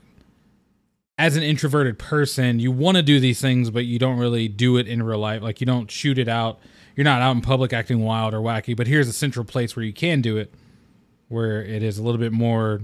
as 1.18 1.36
an 1.36 1.42
introverted 1.42 1.98
person, 1.98 2.58
you 2.58 2.72
want 2.72 2.96
to 2.96 3.02
do 3.02 3.20
these 3.20 3.40
things, 3.40 3.70
but 3.70 3.84
you 3.84 3.98
don't 3.98 4.18
really 4.18 4.48
do 4.48 4.76
it 4.76 4.88
in 4.88 5.02
real 5.02 5.18
life. 5.18 5.42
Like 5.42 5.60
you 5.60 5.66
don't 5.66 5.90
shoot 5.90 6.18
it 6.18 6.28
out. 6.28 6.58
You're 6.96 7.04
not 7.04 7.22
out 7.22 7.32
in 7.32 7.40
public 7.40 7.72
acting 7.72 8.00
wild 8.02 8.34
or 8.34 8.40
wacky. 8.40 8.76
But 8.76 8.86
here's 8.86 9.08
a 9.08 9.12
central 9.12 9.44
place 9.44 9.76
where 9.76 9.84
you 9.84 9.92
can 9.92 10.20
do 10.20 10.36
it, 10.36 10.52
where 11.28 11.62
it 11.62 11.82
is 11.82 11.98
a 11.98 12.02
little 12.02 12.18
bit 12.18 12.32
more 12.32 12.82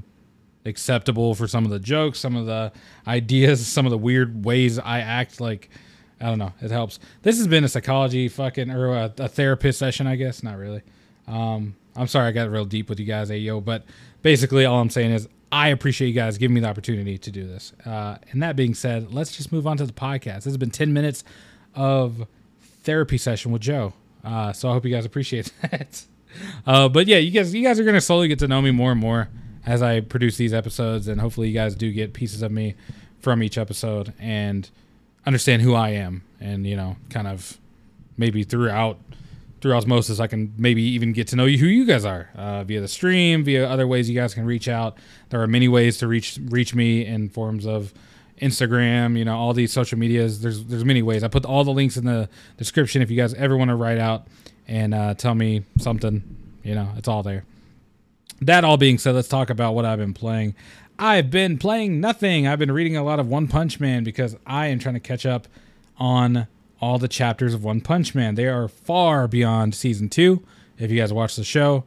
acceptable 0.64 1.35
for 1.35 1.49
some 1.49 1.64
of 1.64 1.71
the 1.71 1.78
jokes, 1.78 2.18
some 2.18 2.37
of 2.37 2.47
the 2.47 2.73
ideas, 3.07 3.66
some 3.66 3.87
of 3.87 3.90
the 3.90 3.99
weird 3.99 4.45
ways 4.45 4.78
I 4.78 5.00
act. 5.00 5.40
Like 5.40 5.71
I 6.21 6.26
don't 6.26 6.38
know, 6.38 6.52
it 6.61 6.71
helps. 6.71 6.99
This 7.23 7.38
has 7.38 7.47
been 7.47 7.64
a 7.64 7.68
psychology 7.68 8.28
fucking 8.28 8.71
or 8.71 8.95
a, 8.95 9.12
a 9.18 9.28
therapist 9.28 9.78
session, 9.78 10.07
I 10.07 10.16
guess. 10.16 10.42
Not 10.42 10.59
really. 10.59 10.83
Um, 11.26 11.76
I'm 11.97 12.07
sorry 12.07 12.28
I 12.28 12.33
got 12.33 12.50
real 12.50 12.64
deep 12.64 12.88
with 12.88 13.00
you 13.00 13.07
guys, 13.07 13.30
Ayo, 13.30 13.64
but 13.64 13.85
basically 14.23 14.64
all 14.64 14.80
I'm 14.80 14.90
saying 14.90 15.12
is 15.12 15.28
I 15.50 15.69
appreciate 15.69 16.09
you 16.09 16.14
guys 16.14 16.38
giving 16.38 16.55
me 16.55 16.61
the 16.61 16.69
opportunity 16.69 17.17
to 17.19 17.31
do 17.31 17.47
this. 17.47 17.73
Uh, 17.85 18.19
and 18.31 18.43
that 18.43 18.57
being 18.57 18.75
said, 18.75 19.12
let's 19.12 19.37
just 19.37 19.52
move 19.52 19.67
on 19.67 19.76
to 19.78 19.87
the 19.87 19.93
podcast. 19.93 20.37
This 20.37 20.45
has 20.45 20.57
been 20.59 20.71
10 20.71 20.93
minutes 20.93 21.25
of 21.75 22.26
therapy 22.83 23.19
session 23.19 23.50
with 23.52 23.62
Joe. 23.62 23.95
Uh, 24.25 24.52
so 24.52 24.69
I 24.69 24.73
hope 24.73 24.85
you 24.85 24.90
guys 24.90 25.05
appreciate 25.05 25.52
that. 25.62 26.02
Uh, 26.67 26.88
but 26.88 27.07
yeah, 27.07 27.17
you 27.17 27.31
guys, 27.31 27.55
you 27.55 27.62
guys 27.62 27.81
are 27.81 27.85
gonna 27.85 28.00
slowly 28.00 28.28
get 28.28 28.38
to 28.40 28.49
know 28.49 28.61
me 28.61 28.71
more 28.71 28.93
and 28.93 29.00
more 29.00 29.28
as 29.64 29.83
I 29.83 30.00
produce 30.00 30.37
these 30.37 30.52
episodes, 30.52 31.09
and 31.09 31.21
hopefully 31.21 31.49
you 31.49 31.55
guys 31.55 31.75
do 31.75 31.90
get 31.93 32.12
pieces 32.12 32.43
of 32.43 32.52
me 32.52 32.75
from 33.21 33.43
each 33.43 33.59
episode 33.59 34.12
and 34.19 34.69
understand 35.26 35.62
who 35.62 35.75
I 35.75 35.90
am, 35.90 36.23
and 36.40 36.67
you 36.67 36.76
know, 36.76 36.97
kind 37.11 37.26
of 37.26 37.59
maybe 38.17 38.45
throughout 38.45 38.99
through 39.61 39.75
osmosis, 39.75 40.21
I 40.21 40.27
can 40.27 40.55
maybe 40.57 40.83
even 40.83 41.12
get 41.12 41.29
to 41.29 41.37
know 41.37 41.45
you 41.45 41.59
who 41.59 41.67
you 41.67 41.85
guys 41.85 42.05
are 42.05 42.31
uh, 42.35 42.65
via 42.65 42.81
the 42.81 42.88
stream, 42.88 43.45
via 43.45 43.69
other 43.69 43.87
ways 43.87 44.09
you 44.09 44.19
guys 44.19 44.35
can 44.35 44.45
reach 44.45 44.69
out. 44.69 44.99
There 45.31 45.43
are 45.43 45.47
many 45.47 45.69
ways 45.69 45.99
to 45.99 46.07
reach 46.07 46.38
reach 46.49 46.75
me 46.75 47.05
in 47.05 47.29
forms 47.29 47.67
of 47.67 47.93
Instagram, 48.41 49.19
you 49.19 49.25
know, 49.25 49.37
all 49.37 49.53
these 49.53 49.73
social 49.73 49.99
medias. 49.99 50.41
There's 50.41 50.65
there's 50.65 50.85
many 50.85 51.03
ways. 51.03 51.25
I 51.25 51.29
put 51.29 51.45
all 51.45 51.65
the 51.65 51.73
links 51.73 51.97
in 51.97 52.05
the 52.05 52.29
description 52.57 53.03
if 53.03 53.11
you 53.11 53.17
guys 53.17 53.35
ever 53.35 53.57
want 53.57 53.71
to 53.71 53.75
write 53.75 53.99
out 53.99 54.27
and 54.67 54.95
uh, 54.95 55.15
tell 55.15 55.35
me 55.35 55.65
something. 55.79 56.23
You 56.62 56.75
know, 56.75 56.88
it's 56.97 57.09
all 57.09 57.23
there. 57.23 57.45
That 58.41 58.65
all 58.65 58.77
being 58.77 58.99
said, 58.99 59.15
let's 59.15 59.29
talk 59.29 59.50
about 59.50 59.75
what 59.75 59.85
I've 59.85 59.99
been 59.99 60.15
playing. 60.15 60.55
I've 60.99 61.31
been 61.31 61.59
playing 61.59 62.00
nothing. 62.00 62.47
I've 62.47 62.59
been 62.59 62.73
reading 62.73 62.97
a 62.97 63.03
lot 63.03 63.19
of 63.19 63.29
One 63.29 63.49
Punch 63.49 63.81
Man 63.81 64.05
because 64.05 64.37
I 64.47 64.67
am 64.67 64.79
trying 64.79 64.95
to 64.95 65.00
catch 65.00 65.27
up 65.27 65.49
on 65.97 66.47
all 66.81 66.99
the 66.99 67.09
chapters 67.09 67.55
of 67.55 67.65
One 67.65 67.81
Punch 67.81 68.15
Man. 68.15 68.35
They 68.35 68.47
are 68.47 68.69
far 68.69 69.29
beyond 69.29 69.75
season 69.75 70.09
two. 70.09 70.45
If 70.79 70.91
you 70.91 70.99
guys 70.99 71.13
watch 71.13 71.37
the 71.37 71.45
show, 71.45 71.85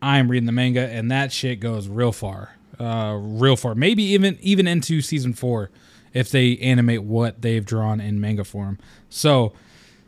I'm 0.00 0.30
reading 0.30 0.46
the 0.46 0.52
manga, 0.52 0.88
and 0.88 1.10
that 1.10 1.32
shit 1.32 1.60
goes 1.60 1.88
real 1.88 2.12
far, 2.12 2.56
uh, 2.78 3.16
real 3.20 3.56
far. 3.56 3.74
Maybe 3.74 4.02
even 4.02 4.38
even 4.40 4.66
into 4.66 5.00
season 5.00 5.34
four, 5.34 5.70
if 6.12 6.30
they 6.30 6.56
animate 6.58 7.02
what 7.02 7.42
they've 7.42 7.64
drawn 7.64 8.00
in 8.00 8.20
manga 8.20 8.44
form. 8.44 8.78
So 9.08 9.52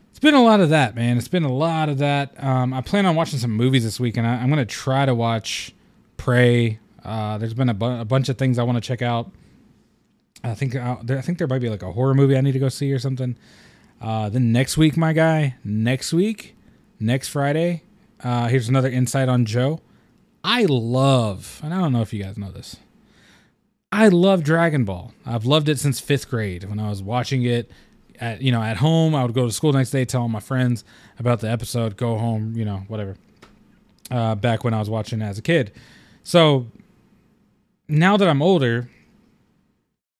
it's 0.09 0.19
been 0.19 0.33
a 0.33 0.43
lot 0.43 0.59
of 0.59 0.69
that, 0.69 0.95
man. 0.95 1.17
It's 1.17 1.27
been 1.27 1.43
a 1.43 1.53
lot 1.53 1.89
of 1.89 1.97
that. 1.99 2.41
Um, 2.43 2.73
I 2.73 2.81
plan 2.81 3.05
on 3.05 3.15
watching 3.15 3.39
some 3.39 3.51
movies 3.51 3.83
this 3.83 3.99
week, 3.99 4.17
and 4.17 4.25
I, 4.25 4.35
am 4.35 4.49
gonna 4.49 4.65
try 4.65 5.05
to 5.05 5.13
watch 5.13 5.73
Prey. 6.17 6.79
Uh, 7.03 7.37
there's 7.37 7.53
been 7.53 7.69
a, 7.69 7.73
bu- 7.73 7.99
a 7.99 8.05
bunch 8.05 8.29
of 8.29 8.37
things 8.37 8.57
I 8.57 8.63
want 8.63 8.77
to 8.77 8.81
check 8.81 9.01
out. 9.01 9.31
I 10.43 10.53
think 10.55 10.75
uh, 10.75 10.97
I 11.09 11.21
think 11.21 11.37
there 11.37 11.47
might 11.47 11.59
be 11.59 11.69
like 11.69 11.83
a 11.83 11.91
horror 11.91 12.13
movie 12.13 12.37
I 12.37 12.41
need 12.41 12.53
to 12.53 12.59
go 12.59 12.69
see 12.69 12.91
or 12.91 12.99
something. 12.99 13.37
Uh, 14.01 14.29
then 14.29 14.51
next 14.51 14.77
week, 14.77 14.97
my 14.97 15.13
guy, 15.13 15.55
next 15.63 16.13
week, 16.13 16.55
next 16.99 17.29
Friday, 17.29 17.83
uh, 18.23 18.47
here's 18.47 18.69
another 18.69 18.89
insight 18.89 19.29
on 19.29 19.45
Joe. 19.45 19.79
I 20.43 20.65
love, 20.67 21.59
and 21.63 21.73
I 21.73 21.79
don't 21.79 21.91
know 21.91 22.01
if 22.01 22.13
you 22.13 22.23
guys 22.23 22.37
know 22.37 22.51
this, 22.51 22.77
I 23.91 24.09
love 24.09 24.43
Dragon 24.43 24.83
Ball. 24.83 25.13
I've 25.25 25.45
loved 25.45 25.69
it 25.69 25.79
since 25.79 25.99
fifth 25.99 26.29
grade 26.29 26.65
when 26.65 26.79
I 26.79 26.89
was 26.89 27.01
watching 27.01 27.43
it 27.43 27.71
at 28.19 28.41
you 28.41 28.51
know 28.51 28.61
at 28.61 28.77
home. 28.77 29.15
I 29.15 29.23
would 29.23 29.33
go 29.33 29.45
to 29.45 29.51
school 29.51 29.73
next 29.73 29.91
day, 29.91 30.05
tell 30.05 30.21
all 30.23 30.27
my 30.27 30.39
friends 30.39 30.83
about 31.17 31.39
the 31.39 31.49
episode, 31.49 31.97
go 31.97 32.17
home, 32.17 32.55
you 32.55 32.65
know, 32.65 32.83
whatever. 32.87 33.15
Uh, 34.11 34.35
back 34.35 34.63
when 34.63 34.73
I 34.73 34.79
was 34.79 34.89
watching 34.89 35.21
as 35.21 35.39
a 35.39 35.41
kid, 35.41 35.71
so 36.23 36.67
now 37.87 38.17
that 38.17 38.27
I'm 38.27 38.41
older, 38.41 38.89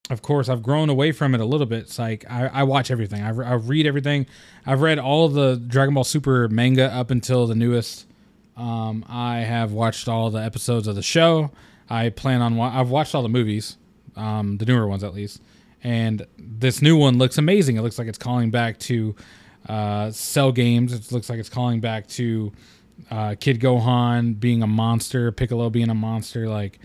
of 0.10 0.22
course, 0.22 0.50
I've 0.50 0.62
grown 0.62 0.90
away 0.90 1.12
from 1.12 1.34
it 1.34 1.42
a 1.42 1.46
little 1.46 1.66
bit. 1.66 1.80
It's 1.80 1.98
like 1.98 2.26
I, 2.30 2.48
I 2.48 2.64
watch 2.64 2.92
everything. 2.92 3.24
I, 3.24 3.30
I 3.30 3.54
read 3.54 3.88
everything. 3.88 4.28
I've 4.66 4.82
read 4.82 5.00
all 5.00 5.30
the 5.30 5.56
Dragon 5.56 5.96
Ball 5.96 6.04
Super 6.04 6.48
manga 6.48 6.94
up 6.94 7.10
until 7.12 7.48
the 7.48 7.56
newest. 7.56 8.06
Um, 8.56 9.04
I 9.10 9.40
have 9.40 9.72
watched 9.72 10.08
all 10.08 10.30
the 10.30 10.42
episodes 10.42 10.88
of 10.88 10.96
the 10.96 11.02
show. 11.02 11.52
I 11.90 12.10
plan 12.10 12.42
on. 12.42 12.60
I've 12.60 12.90
watched 12.90 13.16
all 13.16 13.24
the 13.24 13.30
movies, 13.30 13.78
um, 14.16 14.58
the 14.58 14.66
newer 14.66 14.88
ones 14.88 15.04
at 15.04 15.14
least. 15.14 15.42
And 15.84 16.26
this 16.38 16.82
new 16.82 16.98
one 16.98 17.18
looks 17.18 17.38
amazing. 17.38 17.78
It 17.78 17.82
looks 17.82 18.00
like 18.00 18.08
it's 18.08 18.18
calling 18.18 18.50
back 18.52 18.80
to 18.80 19.16
uh, 19.68 20.12
Cell 20.12 20.52
games. 20.52 20.94
It 20.94 21.12
looks 21.12 21.30
like 21.30 21.40
it's 21.40 21.50
calling 21.50 21.80
back 21.80 22.08
to 22.10 22.52
uh, 23.12 23.36
Kid 23.40 23.60
Gohan 23.60 24.40
being 24.40 24.64
a 24.64 24.68
monster, 24.68 25.32
Piccolo 25.32 25.70
being 25.70 25.90
a 25.90 25.96
monster. 25.96 26.48
Like 26.48 26.80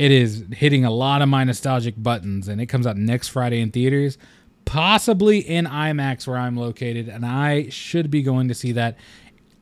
it 0.00 0.10
is 0.10 0.46
hitting 0.52 0.86
a 0.86 0.90
lot 0.90 1.20
of 1.20 1.28
my 1.28 1.44
nostalgic 1.44 1.94
buttons, 2.02 2.48
and 2.48 2.58
it 2.58 2.66
comes 2.66 2.86
out 2.86 2.96
next 2.96 3.28
Friday 3.28 3.60
in 3.60 3.70
theaters, 3.70 4.16
possibly 4.64 5.40
in 5.40 5.66
IMAX 5.66 6.26
where 6.26 6.38
I'm 6.38 6.56
located, 6.56 7.06
and 7.06 7.26
I 7.26 7.68
should 7.68 8.10
be 8.10 8.22
going 8.22 8.48
to 8.48 8.54
see 8.54 8.72
that 8.72 8.96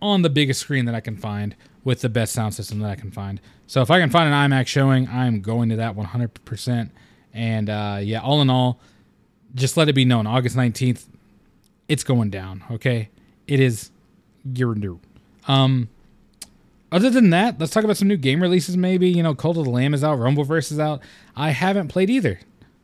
on 0.00 0.23
the 0.23 0.30
biggest 0.30 0.61
screen 0.61 0.85
that 0.85 0.95
I 0.95 1.00
can 1.00 1.16
find 1.16 1.57
with 1.83 2.02
the 2.02 2.09
best 2.09 2.35
sound 2.35 2.54
system 2.54 2.78
that 2.78 2.88
I 2.88 2.95
can 2.95 3.11
find. 3.11 3.40
So 3.66 3.83
if 3.83 3.90
I 3.90 3.99
can 3.99 4.11
find 4.11 4.33
an 4.33 4.50
IMAX 4.50 4.68
showing, 4.68 5.09
I'm 5.09 5.40
going 5.40 5.71
to 5.71 5.76
that 5.76 5.97
100%. 5.97 6.90
And 7.35 7.68
uh, 7.68 7.99
yeah, 8.00 8.21
all 8.21 8.40
in 8.40 8.49
all, 8.49 8.78
just 9.57 9.76
let 9.76 9.88
it 9.88 9.95
be 9.95 10.04
known, 10.04 10.28
August 10.28 10.54
19th, 10.54 11.07
it's 11.88 12.04
going 12.04 12.30
down. 12.30 12.62
Okay, 12.71 13.09
it 13.49 13.59
is. 13.59 13.90
You're 14.54 14.76
new. 14.76 15.00
Um, 15.49 15.88
other 16.90 17.11
than 17.11 17.30
that, 17.30 17.59
let's 17.59 17.73
talk 17.73 17.85
about 17.85 17.97
some 17.97 18.09
new 18.09 18.16
game 18.16 18.42
releases. 18.42 18.76
Maybe 18.76 19.09
you 19.09 19.23
know, 19.23 19.35
Cult 19.35 19.57
of 19.57 19.64
the 19.64 19.71
Lamb 19.71 19.95
is 19.95 20.02
out, 20.02 20.18
Rumbleverse 20.18 20.73
is 20.73 20.78
out. 20.78 21.02
I 21.37 21.50
haven't 21.50 21.88
played 21.88 22.11
either, 22.11 22.40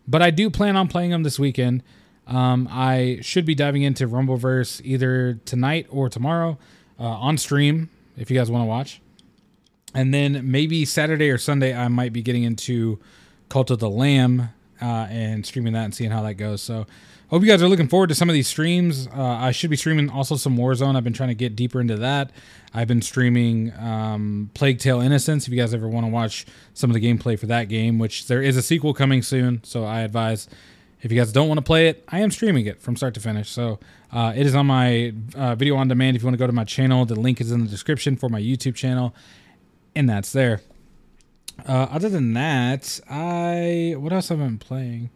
but 0.06 0.23
I 0.23 0.30
do 0.30 0.50
plan 0.50 0.76
on 0.76 0.88
playing 0.88 1.11
them 1.11 1.23
this 1.23 1.38
weekend. 1.38 1.82
Um, 2.26 2.68
I 2.70 3.18
should 3.20 3.44
be 3.44 3.54
diving 3.54 3.82
into 3.82 4.08
Rumbleverse 4.08 4.80
either 4.84 5.34
tonight 5.44 5.87
or 5.90 6.08
tomorrow 6.08 6.58
uh, 6.99 7.04
on 7.04 7.37
stream 7.37 7.90
if 8.16 8.30
you 8.30 8.38
guys 8.38 8.50
want 8.50 8.62
to 8.62 8.66
watch. 8.66 9.00
And 9.94 10.12
then 10.12 10.50
maybe 10.50 10.84
Saturday 10.84 11.30
or 11.30 11.38
Sunday, 11.38 11.75
I 11.75 11.88
might 11.88 12.12
be 12.12 12.23
getting 12.23 12.42
into 12.42 12.99
Cult 13.49 13.70
of 13.70 13.78
the 13.78 13.90
Lamb 13.90 14.50
uh, 14.82 15.06
and 15.08 15.46
streaming 15.46 15.73
that 15.75 15.84
and 15.84 15.94
seeing 15.94 16.11
how 16.11 16.23
that 16.23 16.34
goes. 16.34 16.62
So 16.62 16.87
hope 17.34 17.42
you 17.42 17.48
guys 17.48 17.60
are 17.60 17.68
looking 17.68 17.88
forward 17.88 18.06
to 18.06 18.14
some 18.14 18.30
of 18.30 18.32
these 18.32 18.46
streams. 18.46 19.08
Uh, 19.08 19.20
I 19.20 19.50
should 19.50 19.68
be 19.68 19.74
streaming 19.74 20.08
also 20.08 20.36
some 20.36 20.56
Warzone. 20.56 20.94
I've 20.94 21.02
been 21.02 21.12
trying 21.12 21.30
to 21.30 21.34
get 21.34 21.56
deeper 21.56 21.80
into 21.80 21.96
that. 21.96 22.30
I've 22.72 22.86
been 22.86 23.02
streaming 23.02 23.72
um, 23.76 24.52
Plague 24.54 24.78
Tale 24.78 25.00
Innocence. 25.00 25.48
If 25.48 25.52
you 25.52 25.58
guys 25.58 25.74
ever 25.74 25.88
want 25.88 26.06
to 26.06 26.12
watch 26.12 26.46
some 26.74 26.90
of 26.90 26.94
the 26.94 27.00
gameplay 27.00 27.36
for 27.36 27.46
that 27.46 27.64
game, 27.64 27.98
which 27.98 28.28
there 28.28 28.40
is 28.40 28.56
a 28.56 28.62
sequel 28.62 28.94
coming 28.94 29.20
soon, 29.20 29.64
so 29.64 29.82
I 29.82 30.02
advise 30.02 30.48
if 31.02 31.10
you 31.10 31.18
guys 31.18 31.32
don't 31.32 31.48
want 31.48 31.58
to 31.58 31.64
play 31.64 31.88
it, 31.88 32.04
I 32.06 32.20
am 32.20 32.30
streaming 32.30 32.66
it 32.66 32.80
from 32.80 32.94
start 32.94 33.14
to 33.14 33.20
finish. 33.20 33.50
So 33.50 33.80
uh, 34.12 34.32
it 34.36 34.46
is 34.46 34.54
on 34.54 34.66
my 34.66 35.12
uh, 35.34 35.56
video 35.56 35.74
on 35.74 35.88
demand. 35.88 36.14
If 36.14 36.22
you 36.22 36.26
want 36.26 36.34
to 36.34 36.38
go 36.38 36.46
to 36.46 36.52
my 36.52 36.62
channel, 36.62 37.04
the 37.04 37.18
link 37.18 37.40
is 37.40 37.50
in 37.50 37.64
the 37.64 37.68
description 37.68 38.14
for 38.14 38.28
my 38.28 38.40
YouTube 38.40 38.76
channel, 38.76 39.12
and 39.96 40.08
that's 40.08 40.30
there. 40.30 40.60
Uh, 41.66 41.88
other 41.90 42.08
than 42.08 42.32
that, 42.34 43.00
I 43.10 43.96
what 43.98 44.12
else 44.12 44.28
have 44.28 44.40
I 44.40 44.44
been 44.44 44.58
playing? 44.58 45.10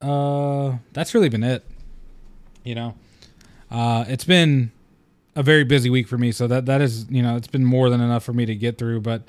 Uh, 0.00 0.76
that's 0.92 1.14
really 1.14 1.28
been 1.28 1.42
it. 1.42 1.64
You 2.64 2.74
know, 2.74 2.94
uh, 3.70 4.04
it's 4.08 4.24
been 4.24 4.72
a 5.34 5.42
very 5.42 5.64
busy 5.64 5.88
week 5.88 6.08
for 6.08 6.18
me, 6.18 6.32
so 6.32 6.46
that 6.46 6.66
that 6.66 6.80
is 6.80 7.06
you 7.08 7.22
know 7.22 7.36
it's 7.36 7.48
been 7.48 7.64
more 7.64 7.88
than 7.88 8.00
enough 8.00 8.24
for 8.24 8.32
me 8.32 8.44
to 8.46 8.54
get 8.54 8.76
through. 8.76 9.00
But 9.00 9.22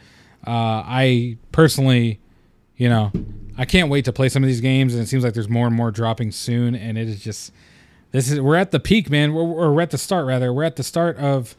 uh, 0.46 0.84
I 0.86 1.38
personally, 1.52 2.20
you 2.76 2.90
know, 2.90 3.12
I 3.58 3.66
can't 3.66 3.90
wait 3.90 4.06
to 4.06 4.14
play 4.14 4.28
some 4.30 4.44
of 4.44 4.48
these 4.48 4.62
games, 4.62 4.94
and 4.94 5.02
it 5.02 5.08
seems 5.08 5.24
like 5.24 5.34
there's 5.34 5.50
more 5.50 5.68
and 5.68 5.76
more 5.76 5.92
dropping 5.92 6.32
soon, 6.32 6.76
and 6.76 6.98
it 6.98 7.08
is 7.08 7.24
just 7.24 7.54
this 8.12 8.30
is 8.30 8.42
we're 8.42 8.56
at 8.56 8.72
the 8.72 8.80
peak, 8.80 9.10
man. 9.10 9.34
We're, 9.34 9.72
we're 9.72 9.82
at 9.82 9.92
the 9.92 9.98
start 9.98 10.26
rather. 10.26 10.52
We're 10.52 10.64
at 10.64 10.76
the 10.76 10.84
start 10.84 11.18
of 11.18 11.56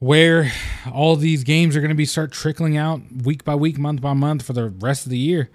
where 0.00 0.52
all 0.92 1.14
these 1.14 1.44
games 1.44 1.76
are 1.76 1.80
going 1.80 1.90
to 1.90 1.94
be 1.94 2.06
start 2.06 2.32
trickling 2.32 2.76
out 2.76 3.00
week 3.22 3.44
by 3.44 3.54
week, 3.54 3.78
month 3.78 4.00
by 4.00 4.14
month 4.14 4.42
for 4.42 4.52
the 4.52 4.68
rest 4.68 5.06
of 5.06 5.10
the 5.10 5.18
year 5.18 5.48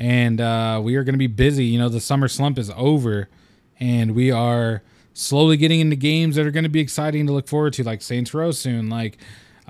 and 0.00 0.40
uh, 0.40 0.80
we 0.82 0.96
are 0.96 1.04
going 1.04 1.12
to 1.12 1.18
be 1.18 1.26
busy. 1.26 1.66
You 1.66 1.78
know, 1.78 1.90
the 1.90 2.00
summer 2.00 2.26
slump 2.26 2.58
is 2.58 2.70
over, 2.74 3.28
and 3.78 4.14
we 4.14 4.30
are 4.30 4.82
slowly 5.12 5.58
getting 5.58 5.78
into 5.78 5.94
games 5.94 6.36
that 6.36 6.46
are 6.46 6.50
going 6.50 6.64
to 6.64 6.70
be 6.70 6.80
exciting 6.80 7.26
to 7.26 7.34
look 7.34 7.46
forward 7.46 7.74
to, 7.74 7.84
like 7.84 8.00
Saints 8.00 8.32
Row 8.32 8.50
soon, 8.50 8.88
like 8.88 9.18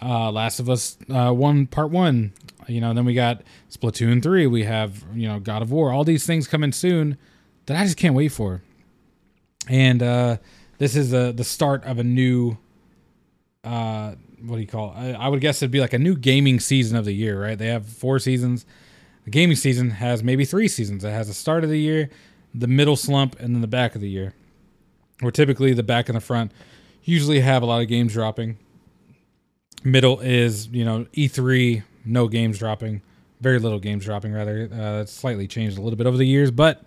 uh, 0.00 0.30
Last 0.30 0.60
of 0.60 0.70
Us 0.70 0.96
uh, 1.10 1.32
One 1.32 1.66
Part 1.66 1.90
One. 1.90 2.32
You 2.68 2.80
know, 2.80 2.94
then 2.94 3.04
we 3.04 3.12
got 3.12 3.42
Splatoon 3.70 4.22
Three. 4.22 4.46
We 4.46 4.62
have 4.62 5.04
you 5.12 5.26
know 5.26 5.40
God 5.40 5.62
of 5.62 5.72
War. 5.72 5.92
All 5.92 6.04
these 6.04 6.25
things 6.25 6.46
coming 6.46 6.70
soon 6.70 7.18
that 7.66 7.76
I 7.76 7.82
just 7.82 7.96
can't 7.96 8.14
wait 8.14 8.28
for. 8.28 8.62
And 9.68 10.00
uh, 10.00 10.37
this 10.78 10.94
is 10.94 11.10
the 11.10 11.32
the 11.32 11.44
start 11.44 11.84
of 11.84 11.99
a 11.99 12.04
new 12.04 12.56
uh 13.64 14.14
what 14.42 14.56
do 14.56 14.62
you 14.62 14.68
call 14.68 14.94
it? 14.96 14.96
I, 14.96 15.25
I 15.25 15.28
would 15.28 15.40
guess 15.40 15.60
it'd 15.60 15.72
be 15.72 15.80
like 15.80 15.92
a 15.92 15.99
new 15.99 16.16
gaming 16.16 16.60
season 16.60 16.96
of 16.96 17.04
the 17.04 17.12
year, 17.12 17.42
right? 17.42 17.58
They 17.58 17.66
have 17.66 17.84
four 17.84 18.18
seasons. 18.20 18.64
The 19.25 19.31
gaming 19.31 19.57
season 19.57 19.91
has 19.91 20.23
maybe 20.23 20.45
three 20.45 20.69
seasons. 20.69 21.05
It 21.05 21.11
has 21.11 21.29
the 21.29 21.35
start 21.35 21.65
of 21.65 21.71
the 21.71 21.79
year, 21.79 22.11
the 22.55 22.67
middle 22.67 22.97
slump, 22.97 23.39
and 23.39 23.55
then 23.55 23.61
the 23.61 23.69
back 23.69 23.95
of 23.95 24.00
the 24.00 24.09
year. 24.09 24.35
Where 25.21 25.31
typically 25.31 25.75
the 25.75 25.83
back 25.83 26.09
and 26.09 26.17
the 26.17 26.21
front 26.21 26.53
usually 27.05 27.41
have 27.41 27.62
a 27.62 27.67
lot 27.67 27.83
of 27.83 27.89
games 27.89 28.12
dropping. 28.12 28.59
Middle 29.85 30.21
is, 30.21 30.69
you 30.69 30.85
know, 30.85 31.07
E3, 31.12 31.83
no 32.05 32.29
games 32.29 32.59
dropping, 32.59 33.03
very 33.41 33.59
little 33.59 33.79
games 33.79 34.05
dropping, 34.05 34.33
rather. 34.33 34.69
Uh, 34.73 35.03
it's 35.03 35.12
slightly 35.12 35.47
changed 35.47 35.79
a 35.79 35.83
little 35.83 35.97
bit 35.97 36.07
over 36.07 36.17
the 36.17 36.27
years, 36.27 36.50
but 36.50 36.83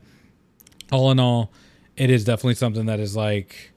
all 0.92 1.12
in 1.12 1.20
all, 1.20 1.52
it 1.96 2.10
is 2.10 2.24
definitely 2.24 2.56
something 2.56 2.86
that 2.88 3.00
is 3.00 3.16
like 3.16 3.72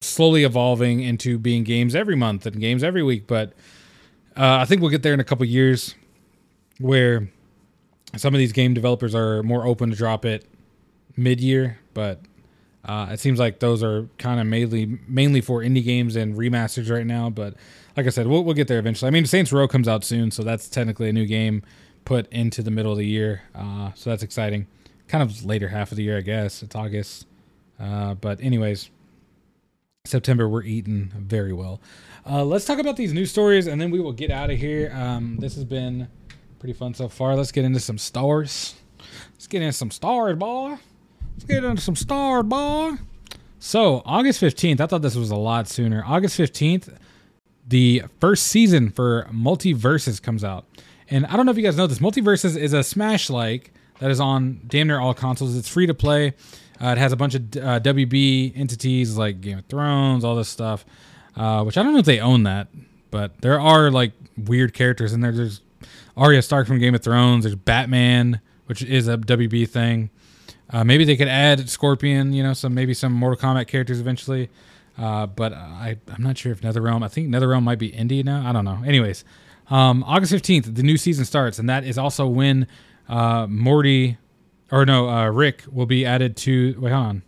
slowly 0.00 0.44
evolving 0.44 1.00
into 1.00 1.38
being 1.38 1.64
games 1.64 1.94
every 1.94 2.16
month 2.16 2.46
and 2.46 2.60
games 2.60 2.82
every 2.82 3.02
week. 3.02 3.26
But 3.26 3.52
uh, 4.36 4.58
I 4.60 4.64
think 4.64 4.80
we'll 4.80 4.90
get 4.90 5.02
there 5.02 5.14
in 5.14 5.20
a 5.20 5.24
couple 5.24 5.44
years 5.46 5.94
where 6.78 7.28
some 8.16 8.34
of 8.34 8.38
these 8.38 8.52
game 8.52 8.74
developers 8.74 9.14
are 9.14 9.42
more 9.42 9.66
open 9.66 9.90
to 9.90 9.96
drop 9.96 10.24
it 10.24 10.46
mid-year, 11.16 11.78
but 11.94 12.20
uh, 12.84 13.08
it 13.10 13.18
seems 13.20 13.38
like 13.38 13.58
those 13.58 13.82
are 13.82 14.08
kind 14.18 14.40
of 14.40 14.46
mainly 14.46 14.98
mainly 15.08 15.40
for 15.40 15.60
indie 15.60 15.84
games 15.84 16.14
and 16.14 16.36
remasters 16.36 16.90
right 16.90 17.06
now. 17.06 17.28
But 17.28 17.54
like 17.96 18.06
I 18.06 18.10
said, 18.10 18.26
we'll, 18.26 18.44
we'll 18.44 18.54
get 18.54 18.68
there 18.68 18.78
eventually. 18.78 19.08
I 19.08 19.10
mean, 19.10 19.26
Saints 19.26 19.52
Row 19.52 19.66
comes 19.66 19.88
out 19.88 20.04
soon, 20.04 20.30
so 20.30 20.42
that's 20.42 20.68
technically 20.68 21.08
a 21.08 21.12
new 21.12 21.26
game 21.26 21.62
put 22.04 22.30
into 22.32 22.62
the 22.62 22.70
middle 22.70 22.92
of 22.92 22.98
the 22.98 23.06
year. 23.06 23.42
Uh, 23.54 23.90
so 23.94 24.10
that's 24.10 24.22
exciting. 24.22 24.66
Kind 25.08 25.22
of 25.22 25.44
later 25.44 25.68
half 25.68 25.90
of 25.90 25.96
the 25.96 26.04
year, 26.04 26.18
I 26.18 26.20
guess. 26.20 26.62
It's 26.62 26.76
August. 26.76 27.26
Uh, 27.80 28.14
but 28.14 28.40
anyways, 28.40 28.90
September 30.04 30.48
we're 30.48 30.62
eating 30.62 31.12
very 31.16 31.52
well. 31.52 31.80
Uh, 32.24 32.44
let's 32.44 32.64
talk 32.64 32.78
about 32.78 32.96
these 32.96 33.12
news 33.12 33.30
stories, 33.30 33.66
and 33.66 33.80
then 33.80 33.90
we 33.90 34.00
will 34.00 34.12
get 34.12 34.30
out 34.30 34.50
of 34.50 34.58
here. 34.58 34.92
Um, 34.94 35.38
this 35.38 35.54
has 35.56 35.64
been 35.64 36.08
pretty 36.66 36.76
fun 36.76 36.94
so 36.94 37.08
far. 37.08 37.36
Let's 37.36 37.52
get 37.52 37.64
into 37.64 37.78
some 37.78 37.96
stars. 37.96 38.74
Let's 39.34 39.46
get 39.46 39.62
into 39.62 39.72
some 39.72 39.92
stars, 39.92 40.36
boy. 40.36 40.70
Let's 41.34 41.44
get 41.46 41.62
into 41.62 41.80
some 41.80 41.94
stars, 41.94 42.42
boy. 42.44 42.94
So 43.60 44.02
August 44.04 44.40
fifteenth, 44.40 44.80
I 44.80 44.86
thought 44.86 45.00
this 45.00 45.14
was 45.14 45.30
a 45.30 45.36
lot 45.36 45.68
sooner. 45.68 46.02
August 46.04 46.36
fifteenth, 46.36 46.92
the 47.68 48.02
first 48.18 48.48
season 48.48 48.90
for 48.90 49.28
MultiVersus 49.32 50.20
comes 50.20 50.42
out, 50.42 50.64
and 51.08 51.24
I 51.26 51.36
don't 51.36 51.46
know 51.46 51.52
if 51.52 51.56
you 51.56 51.62
guys 51.62 51.76
know 51.76 51.86
this. 51.86 52.00
MultiVersus 52.00 52.56
is 52.56 52.72
a 52.72 52.82
Smash 52.82 53.30
like 53.30 53.72
that 54.00 54.10
is 54.10 54.18
on 54.18 54.60
damn 54.66 54.88
near 54.88 54.98
all 54.98 55.14
consoles. 55.14 55.56
It's 55.56 55.68
free 55.68 55.86
to 55.86 55.94
play. 55.94 56.34
Uh, 56.82 56.88
it 56.88 56.98
has 56.98 57.12
a 57.12 57.16
bunch 57.16 57.36
of 57.36 57.42
uh, 57.58 57.78
WB 57.78 58.58
entities 58.58 59.16
like 59.16 59.40
Game 59.40 59.58
of 59.58 59.66
Thrones, 59.66 60.24
all 60.24 60.34
this 60.34 60.48
stuff, 60.48 60.84
uh, 61.36 61.62
which 61.62 61.78
I 61.78 61.84
don't 61.84 61.92
know 61.92 62.00
if 62.00 62.06
they 62.06 62.18
own 62.18 62.42
that, 62.42 62.66
but 63.12 63.40
there 63.40 63.60
are 63.60 63.88
like 63.92 64.10
weird 64.36 64.74
characters 64.74 65.12
in 65.12 65.20
there. 65.20 65.30
There's 65.30 65.60
Arya 66.16 66.42
Stark 66.42 66.66
from 66.66 66.78
Game 66.78 66.94
of 66.94 67.02
Thrones. 67.02 67.44
There's 67.44 67.56
Batman, 67.56 68.40
which 68.66 68.82
is 68.82 69.08
a 69.08 69.18
WB 69.18 69.68
thing. 69.68 70.10
Uh, 70.70 70.82
maybe 70.82 71.04
they 71.04 71.16
could 71.16 71.28
add 71.28 71.68
Scorpion, 71.68 72.32
you 72.32 72.42
know, 72.42 72.52
some 72.52 72.74
maybe 72.74 72.94
some 72.94 73.12
Mortal 73.12 73.38
Kombat 73.38 73.68
characters 73.68 74.00
eventually. 74.00 74.50
Uh, 74.98 75.26
but 75.26 75.52
I, 75.52 75.98
I'm 76.08 76.22
not 76.22 76.38
sure 76.38 76.52
if 76.52 76.62
NetherRealm. 76.62 77.04
I 77.04 77.08
think 77.08 77.28
NetherRealm 77.28 77.62
might 77.62 77.78
be 77.78 77.92
indie 77.92 78.24
now. 78.24 78.48
I 78.48 78.52
don't 78.52 78.64
know. 78.64 78.82
Anyways, 78.84 79.24
um, 79.68 80.02
August 80.04 80.32
15th, 80.32 80.74
the 80.74 80.82
new 80.82 80.96
season 80.96 81.24
starts, 81.24 81.58
and 81.58 81.68
that 81.68 81.84
is 81.84 81.98
also 81.98 82.26
when 82.26 82.66
uh, 83.08 83.46
Morty 83.46 84.16
or 84.72 84.86
no, 84.86 85.08
uh, 85.08 85.28
Rick 85.30 85.64
will 85.70 85.86
be 85.86 86.04
added 86.06 86.36
to. 86.38 86.74
Wait, 86.78 86.92
hold 86.92 87.06
on. 87.06 87.22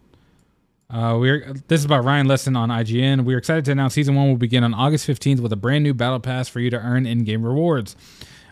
Uh, 0.90 1.18
we're 1.18 1.52
this 1.68 1.80
is 1.80 1.84
about 1.84 2.02
Ryan 2.02 2.26
Lesson 2.26 2.56
on 2.56 2.70
IGN. 2.70 3.24
We're 3.24 3.36
excited 3.36 3.66
to 3.66 3.72
announce 3.72 3.92
season 3.92 4.14
one 4.14 4.28
will 4.28 4.38
begin 4.38 4.64
on 4.64 4.72
August 4.72 5.06
15th 5.06 5.40
with 5.40 5.52
a 5.52 5.56
brand 5.56 5.84
new 5.84 5.92
battle 5.92 6.18
pass 6.18 6.48
for 6.48 6.60
you 6.60 6.70
to 6.70 6.78
earn 6.78 7.04
in-game 7.04 7.44
rewards. 7.44 7.94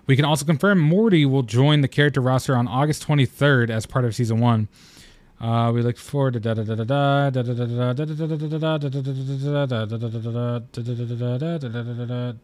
We 0.06 0.14
can 0.16 0.24
also 0.24 0.44
confirm 0.44 0.78
Morty 0.78 1.26
will 1.26 1.42
join 1.42 1.80
the 1.80 1.88
character 1.88 2.20
roster 2.20 2.56
on 2.56 2.68
August 2.68 3.06
23rd 3.06 3.70
as 3.70 3.86
part 3.86 4.04
of 4.04 4.14
season 4.14 4.38
one. 4.38 4.68
Uh, 5.40 5.70
we 5.74 5.82
look 5.82 5.98
forward 5.98 6.32
to 6.34 6.40
da 6.40 6.54
da 6.54 6.62
da 6.62 6.74
da 6.76 6.84
da 6.84 7.30
da 7.30 7.42
da 7.42 7.52
da 7.52 7.66
da 7.66 8.04
da 8.04 8.04
da 8.04 8.36
da 8.36 8.78
da 8.78 8.88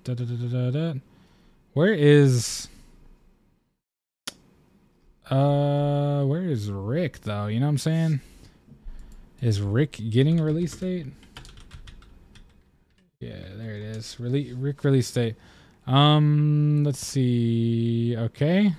da 0.05 0.15
da 0.15 0.49
da 0.49 0.71
da 0.71 0.95
Where 1.73 1.95
is 1.95 2.69
uh, 5.31 6.25
where 6.25 6.43
is 6.43 6.71
Rick 6.71 7.21
though? 7.21 7.47
You 7.47 7.61
know 7.61 7.67
what 7.67 7.71
I'm 7.71 7.79
saying? 7.79 8.21
Is 9.41 9.63
Rick 9.63 9.99
getting 10.11 10.39
release 10.41 10.77
date? 10.77 11.07
Yeah, 13.21 13.39
there 13.57 13.75
it 13.77 13.83
is. 13.83 14.17
Rele- 14.21 14.55
Rick 14.57 14.85
release 14.85 15.11
date. 15.11 15.37
Um, 15.87 16.85
let's 16.85 17.05
see. 17.05 18.17
Okay. 18.17 18.73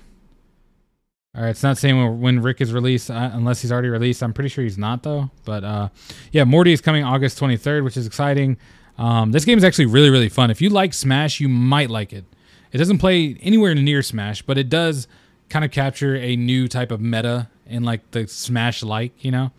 All 1.36 1.42
right, 1.42 1.50
it's 1.50 1.64
not 1.64 1.78
saying 1.78 2.20
when 2.20 2.40
Rick 2.40 2.60
is 2.60 2.72
released 2.72 3.10
uh, 3.10 3.30
unless 3.32 3.60
he's 3.60 3.72
already 3.72 3.88
released. 3.88 4.22
I'm 4.22 4.32
pretty 4.32 4.48
sure 4.48 4.62
he's 4.62 4.78
not 4.78 5.02
though. 5.02 5.30
But 5.44 5.64
uh, 5.64 5.88
yeah, 6.30 6.44
Morty 6.44 6.72
is 6.72 6.80
coming 6.80 7.02
August 7.02 7.40
23rd, 7.40 7.82
which 7.82 7.96
is 7.96 8.06
exciting. 8.06 8.56
Um, 8.98 9.32
this 9.32 9.44
game 9.44 9.58
is 9.58 9.64
actually 9.64 9.86
really 9.86 10.10
really 10.10 10.28
fun. 10.28 10.50
If 10.50 10.62
you 10.62 10.70
like 10.70 10.94
Smash, 10.94 11.40
you 11.40 11.48
might 11.48 11.90
like 11.90 12.12
it. 12.12 12.24
It 12.70 12.78
doesn't 12.78 12.98
play 12.98 13.36
anywhere 13.40 13.74
near 13.74 14.00
Smash, 14.02 14.42
but 14.42 14.58
it 14.58 14.68
does 14.68 15.08
kind 15.48 15.64
of 15.64 15.70
capture 15.70 16.16
a 16.16 16.36
new 16.36 16.68
type 16.68 16.90
of 16.90 17.00
meta 17.00 17.48
in 17.66 17.82
like 17.82 18.10
the 18.12 18.26
Smash 18.28 18.82
like, 18.82 19.24
you 19.24 19.30
know, 19.30 19.50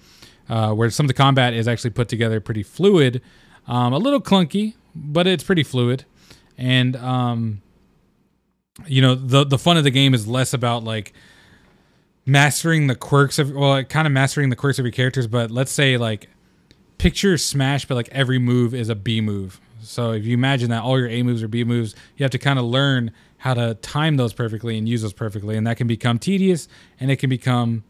uh, 0.50 0.74
where 0.74 0.90
some 0.90 1.06
of 1.06 1.08
the 1.10 1.14
combat 1.14 1.54
is 1.54 1.68
actually 1.68 1.92
put 1.92 2.08
together 2.08 2.40
pretty 2.40 2.64
fluid, 2.64 3.22
um, 3.68 3.94
a 3.94 3.98
little 3.98 4.22
clunky, 4.22 4.76
but 4.96 5.28
it's 5.28 5.44
pretty 5.44 5.64
fluid. 5.64 6.06
And, 6.58 6.96
um, 6.96 7.62
you 8.88 9.02
know, 9.02 9.16
the, 9.16 9.44
the 9.44 9.58
fun 9.58 9.78
of 9.78 9.84
the 9.84 9.92
game 9.92 10.14
is 10.14 10.28
less 10.28 10.54
about 10.54 10.84
like 10.84 11.14
mastering 12.26 12.88
the 12.88 12.96
quirks 12.96 13.40
of, 13.40 13.52
well, 13.52 13.70
like, 13.70 13.90
kind 13.90 14.08
of 14.08 14.14
mastering 14.14 14.50
the 14.50 14.56
quirks 14.56 14.80
of 14.80 14.86
your 14.86 14.92
characters, 14.92 15.28
but 15.28 15.52
let's 15.52 15.72
say 15.72 15.98
like 15.98 16.30
picture 16.98 17.38
Smash, 17.38 17.86
but 17.86 17.96
like 17.96 18.10
every 18.12 18.40
move 18.40 18.74
is 18.74 18.90
a 18.90 18.96
B 18.96 19.22
move. 19.22 19.60
So 19.82 20.12
if 20.12 20.26
you 20.26 20.34
imagine 20.34 20.70
that 20.72 20.84
all 20.84 20.98
your 20.98 21.10
A 21.10 21.22
moves 21.24 21.44
are 21.44 21.48
B 21.48 21.64
moves, 21.64 21.96
you 22.18 22.24
have 22.24 22.32
to 22.32 22.40
kind 22.40 22.58
of 22.58 22.66
learn 22.66 23.12
how 23.46 23.54
to 23.54 23.76
time 23.76 24.18
those 24.18 24.34
perfectly 24.34 24.76
and 24.76 24.90
use 24.90 25.04
those 25.04 25.14
perfectly 25.14 25.56
and 25.56 25.68
that 25.68 25.78
can 25.78 25.86
become 25.86 26.18
tedious 26.18 26.68
and 27.00 27.12
it 27.12 27.18
can 27.18 27.30
become 27.30 27.84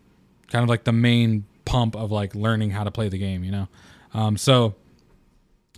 kind 0.50 0.64
of 0.64 0.68
like 0.68 0.84
the 0.84 0.92
main 0.92 1.46
pump 1.64 1.96
of 1.96 2.12
like 2.12 2.36
learning 2.36 2.72
how 2.72 2.84
to 2.84 2.92
play 2.92 3.08
the 3.08 3.18
game 3.18 3.42
you 3.42 3.52
know 3.52 3.70
um, 4.14 4.36
so 4.36 4.76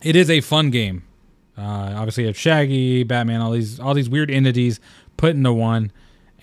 it 0.01 0.15
is 0.15 0.31
a 0.31 0.41
fun 0.41 0.71
game 0.71 1.03
uh, 1.57 1.93
obviously 1.95 2.23
you 2.23 2.27
have 2.27 2.37
shaggy 2.37 3.03
batman 3.03 3.41
all 3.41 3.51
these 3.51 3.79
all 3.79 3.93
these 3.93 4.09
weird 4.09 4.29
entities 4.29 4.79
put 5.17 5.35
into 5.35 5.51
one 5.51 5.91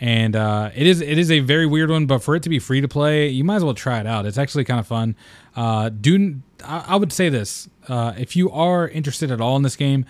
and 0.01 0.35
uh, 0.35 0.71
it 0.75 0.87
is 0.87 1.01
it 1.01 1.19
is 1.19 1.31
a 1.31 1.41
very 1.41 1.67
weird 1.67 1.91
one 1.91 2.07
but 2.07 2.19
for 2.19 2.35
it 2.35 2.43
to 2.43 2.49
be 2.49 2.59
free 2.59 2.81
to 2.81 2.89
play 2.89 3.29
you 3.29 3.45
might 3.45 3.57
as 3.57 3.65
well 3.65 3.75
try 3.75 4.01
it 4.01 4.07
out 4.07 4.27
it's 4.27 4.39
actually 4.39 4.65
kind 4.65 4.81
of 4.81 4.87
fun 4.87 5.15
uh, 5.57 5.89
do 5.89 6.41
I, 6.67 6.97
would 6.97 7.13
say 7.13 7.29
this 7.29 7.69
uh, 7.89 8.15
if 8.17 8.37
you 8.37 8.51
are 8.51 8.89
interested 8.89 9.31
at 9.31 9.41
all 9.41 9.57
in 9.57 9.63
this 9.63 9.77
game 9.77 10.07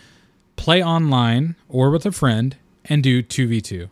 play 0.56 0.82
online 0.82 1.56
or 1.68 1.90
with 1.90 2.06
a 2.06 2.12
friend 2.12 2.56
and 2.84 3.02
do 3.02 3.22
2v2. 3.22 3.88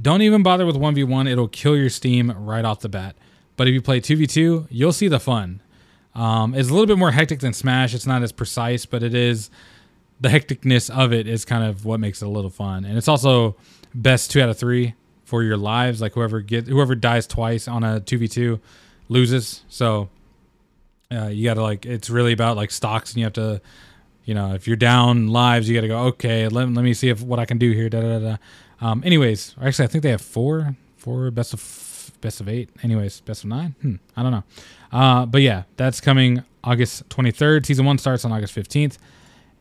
Don't 0.00 0.22
even 0.22 0.42
bother 0.42 0.66
with 0.66 0.76
1v1, 0.76 1.30
it'll 1.30 1.48
kill 1.48 1.76
your 1.76 1.90
Steam 1.90 2.32
right 2.36 2.64
off 2.64 2.80
the 2.80 2.88
bat. 2.88 3.16
But 3.56 3.68
if 3.68 3.74
you 3.74 3.82
play 3.82 4.00
2v2, 4.00 4.66
you'll 4.70 4.92
see 4.92 5.08
the 5.08 5.20
fun. 5.20 5.60
Um, 6.14 6.54
it's 6.54 6.68
a 6.68 6.72
little 6.72 6.86
bit 6.86 6.98
more 6.98 7.12
hectic 7.12 7.40
than 7.40 7.52
Smash. 7.52 7.94
It's 7.94 8.06
not 8.06 8.22
as 8.22 8.32
precise, 8.32 8.86
but 8.86 9.02
it 9.02 9.14
is 9.14 9.50
the 10.20 10.28
hecticness 10.28 10.90
of 10.90 11.12
it 11.12 11.26
is 11.26 11.44
kind 11.44 11.64
of 11.64 11.84
what 11.84 12.00
makes 12.00 12.22
it 12.22 12.26
a 12.26 12.30
little 12.30 12.50
fun. 12.50 12.84
And 12.84 12.96
it's 12.96 13.08
also 13.08 13.56
best 13.94 14.30
two 14.30 14.40
out 14.40 14.48
of 14.48 14.58
three 14.58 14.94
for 15.24 15.42
your 15.42 15.56
lives. 15.56 16.00
Like 16.00 16.12
whoever 16.12 16.40
get 16.40 16.66
whoever 16.66 16.94
dies 16.94 17.26
twice 17.26 17.68
on 17.68 17.84
a 17.84 18.00
2v2 18.00 18.60
loses. 19.08 19.62
So 19.68 20.08
uh, 21.12 21.26
you 21.26 21.44
got 21.44 21.54
to 21.54 21.62
like 21.62 21.86
it's 21.86 22.10
really 22.10 22.32
about 22.32 22.56
like 22.56 22.70
stocks, 22.70 23.12
and 23.12 23.18
you 23.18 23.24
have 23.24 23.32
to 23.34 23.60
you 24.24 24.34
know, 24.34 24.54
if 24.54 24.66
you're 24.66 24.76
down 24.76 25.28
lives, 25.28 25.68
you 25.68 25.74
got 25.74 25.82
to 25.82 25.88
go, 25.88 25.98
okay, 26.04 26.48
let, 26.48 26.68
let 26.70 26.82
me 26.82 26.94
see 26.94 27.10
if 27.10 27.20
what 27.22 27.38
I 27.38 27.44
can 27.44 27.58
do 27.58 27.72
here. 27.72 27.88
Da, 27.88 28.00
da, 28.00 28.18
da, 28.18 28.36
um, 28.80 29.02
anyways, 29.04 29.54
actually, 29.62 29.84
I 29.84 29.88
think 29.88 30.02
they 30.02 30.10
have 30.10 30.22
four, 30.22 30.76
four 30.96 31.30
best 31.30 31.52
of 31.52 32.10
best 32.20 32.40
of 32.40 32.48
eight. 32.48 32.70
Anyways, 32.82 33.20
best 33.20 33.44
of 33.44 33.50
nine. 33.50 33.74
Hmm, 33.82 33.96
I 34.16 34.22
don't 34.22 34.32
know. 34.32 34.44
Uh, 34.92 35.26
but 35.26 35.42
yeah, 35.42 35.64
that's 35.76 36.00
coming 36.00 36.42
August 36.62 37.08
23rd. 37.10 37.66
Season 37.66 37.84
one 37.84 37.98
starts 37.98 38.24
on 38.24 38.32
August 38.32 38.54
15th. 38.54 38.96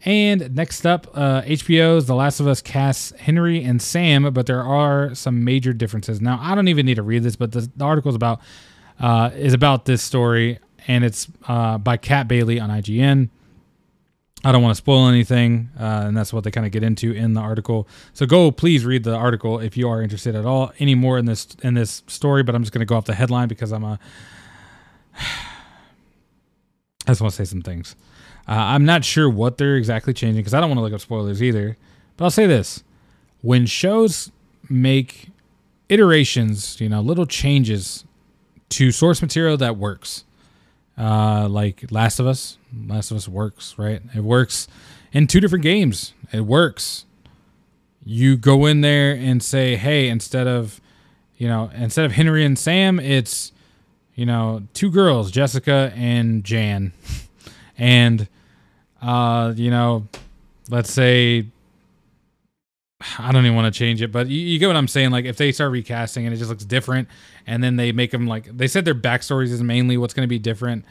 And 0.05 0.53
next 0.53 0.85
up, 0.85 1.07
uh, 1.13 1.43
HBO's 1.43 2.07
The 2.07 2.15
Last 2.15 2.41
of 2.41 2.47
Us 2.47 2.61
casts 2.61 3.11
Henry 3.19 3.63
and 3.63 3.81
Sam, 3.81 4.31
but 4.33 4.45
there 4.47 4.61
are 4.61 5.15
some 5.15 5.45
major 5.45 5.71
differences. 5.71 6.19
Now, 6.19 6.39
I 6.41 6.55
don't 6.55 6.67
even 6.67 6.85
need 6.85 6.95
to 6.95 7.03
read 7.03 7.23
this, 7.23 7.37
but 7.37 7.53
the, 7.53 7.69
the 7.75 7.85
article 7.85 8.09
is 8.09 8.15
about 8.15 8.41
uh, 8.99 9.31
is 9.33 9.53
about 9.53 9.85
this 9.85 10.03
story, 10.03 10.59
and 10.87 11.03
it's 11.03 11.27
uh, 11.47 11.77
by 11.77 11.97
Kat 11.97 12.27
Bailey 12.27 12.59
on 12.59 12.69
IGN. 12.69 13.29
I 14.45 14.51
don't 14.51 14.61
want 14.61 14.73
to 14.73 14.77
spoil 14.77 15.07
anything, 15.07 15.69
uh, 15.79 16.03
and 16.05 16.17
that's 16.17 16.33
what 16.33 16.43
they 16.43 16.51
kind 16.51 16.65
of 16.65 16.73
get 16.73 16.83
into 16.83 17.13
in 17.13 17.33
the 17.33 17.39
article. 17.39 17.87
So 18.11 18.25
go, 18.25 18.51
please 18.51 18.85
read 18.85 19.05
the 19.05 19.15
article 19.15 19.59
if 19.59 19.77
you 19.77 19.87
are 19.87 20.01
interested 20.01 20.35
at 20.35 20.45
all 20.45 20.73
any 20.79 20.95
more 20.95 21.17
in 21.17 21.25
this 21.25 21.47
in 21.63 21.75
this 21.75 22.03
story. 22.07 22.43
But 22.43 22.55
I'm 22.55 22.61
just 22.61 22.73
going 22.73 22.81
to 22.81 22.85
go 22.85 22.95
off 22.95 23.05
the 23.05 23.15
headline 23.15 23.47
because 23.47 23.71
I'm 23.71 23.85
a 23.85 23.99
I 27.05 27.11
just 27.11 27.21
want 27.21 27.33
to 27.33 27.45
say 27.45 27.49
some 27.49 27.61
things. 27.61 27.95
Uh, 28.47 28.53
I'm 28.53 28.85
not 28.85 29.05
sure 29.05 29.29
what 29.29 29.57
they're 29.57 29.77
exactly 29.77 30.13
changing 30.13 30.41
because 30.41 30.53
I 30.53 30.59
don't 30.59 30.69
want 30.69 30.79
to 30.79 30.83
look 30.83 30.93
up 30.93 31.01
spoilers 31.01 31.41
either. 31.41 31.77
But 32.17 32.25
I'll 32.25 32.31
say 32.31 32.47
this: 32.47 32.83
when 33.41 33.65
shows 33.65 34.31
make 34.69 35.29
iterations, 35.89 36.79
you 36.81 36.89
know, 36.89 37.01
little 37.01 37.25
changes 37.25 38.05
to 38.69 38.91
source 38.91 39.21
material 39.21 39.57
that 39.57 39.77
works, 39.77 40.25
uh, 40.97 41.47
like 41.49 41.91
Last 41.91 42.19
of 42.19 42.27
Us, 42.27 42.57
Last 42.87 43.11
of 43.11 43.17
Us 43.17 43.27
works, 43.27 43.75
right? 43.77 44.01
It 44.15 44.23
works 44.23 44.67
in 45.11 45.27
two 45.27 45.39
different 45.39 45.63
games. 45.63 46.13
It 46.31 46.41
works. 46.41 47.05
You 48.03 48.35
go 48.35 48.65
in 48.65 48.81
there 48.81 49.13
and 49.13 49.41
say, 49.41 49.75
hey, 49.75 50.09
instead 50.09 50.47
of, 50.47 50.81
you 51.37 51.47
know, 51.47 51.71
instead 51.73 52.03
of 52.03 52.11
Henry 52.11 52.43
and 52.43 52.59
Sam, 52.59 52.99
it's, 52.99 53.52
you 54.15 54.25
know, 54.25 54.63
two 54.73 54.91
girls, 54.91 55.31
Jessica 55.31 55.91
and 55.95 56.43
Jan. 56.43 56.93
and, 57.77 58.27
uh, 59.01 59.53
you 59.55 59.71
know, 59.71 60.07
let's 60.69 60.91
say, 60.91 61.47
I 63.19 63.31
don't 63.31 63.45
even 63.45 63.55
want 63.55 63.73
to 63.73 63.77
change 63.77 64.01
it, 64.01 64.11
but 64.11 64.27
you, 64.27 64.39
you 64.39 64.59
get 64.59 64.67
what 64.67 64.77
I'm 64.77 64.87
saying. 64.87 65.11
Like, 65.11 65.25
if 65.25 65.37
they 65.37 65.51
start 65.51 65.71
recasting 65.71 66.25
and 66.25 66.33
it 66.33 66.37
just 66.37 66.49
looks 66.49 66.65
different, 66.65 67.07
and 67.45 67.63
then 67.63 67.75
they 67.75 67.91
make 67.91 68.11
them 68.11 68.27
like, 68.27 68.45
they 68.55 68.67
said 68.67 68.85
their 68.85 68.95
backstories 68.95 69.49
is 69.49 69.61
mainly 69.61 69.97
what's 69.97 70.13
going 70.13 70.23
to 70.23 70.29
be 70.29 70.39
different. 70.39 70.85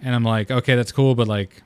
And 0.00 0.14
I'm 0.14 0.24
like, 0.24 0.50
okay, 0.50 0.76
that's 0.76 0.92
cool, 0.92 1.14
but 1.14 1.28
like, 1.28 1.62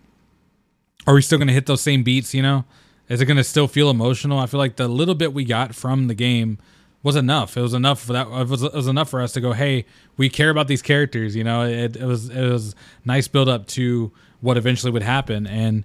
are 1.06 1.14
we 1.14 1.22
still 1.22 1.38
going 1.38 1.48
to 1.48 1.54
hit 1.54 1.66
those 1.66 1.80
same 1.80 2.02
beats, 2.02 2.34
you 2.34 2.42
know? 2.42 2.64
Is 3.08 3.20
it 3.20 3.26
going 3.26 3.36
to 3.36 3.44
still 3.44 3.68
feel 3.68 3.90
emotional? 3.90 4.38
I 4.38 4.46
feel 4.46 4.58
like 4.58 4.76
the 4.76 4.88
little 4.88 5.14
bit 5.14 5.34
we 5.34 5.44
got 5.44 5.74
from 5.74 6.06
the 6.08 6.14
game 6.14 6.58
was 7.02 7.16
enough. 7.16 7.56
It 7.56 7.62
was 7.62 7.74
enough 7.74 8.00
for 8.00 8.12
that. 8.12 8.28
It 8.28 8.48
was, 8.48 8.62
it 8.62 8.72
was 8.72 8.86
enough 8.86 9.08
for 9.08 9.20
us 9.20 9.32
to 9.32 9.40
go, 9.40 9.52
hey, 9.52 9.84
we 10.16 10.28
care 10.28 10.50
about 10.50 10.68
these 10.68 10.82
characters. 10.82 11.34
You 11.34 11.44
know, 11.44 11.62
it, 11.64 11.96
it 11.96 12.04
was 12.04 12.28
it 12.28 12.48
was 12.48 12.74
nice 13.04 13.28
build 13.28 13.48
up 13.48 13.66
to 13.68 14.12
what 14.40 14.56
eventually 14.56 14.92
would 14.92 15.02
happen. 15.02 15.46
And 15.46 15.84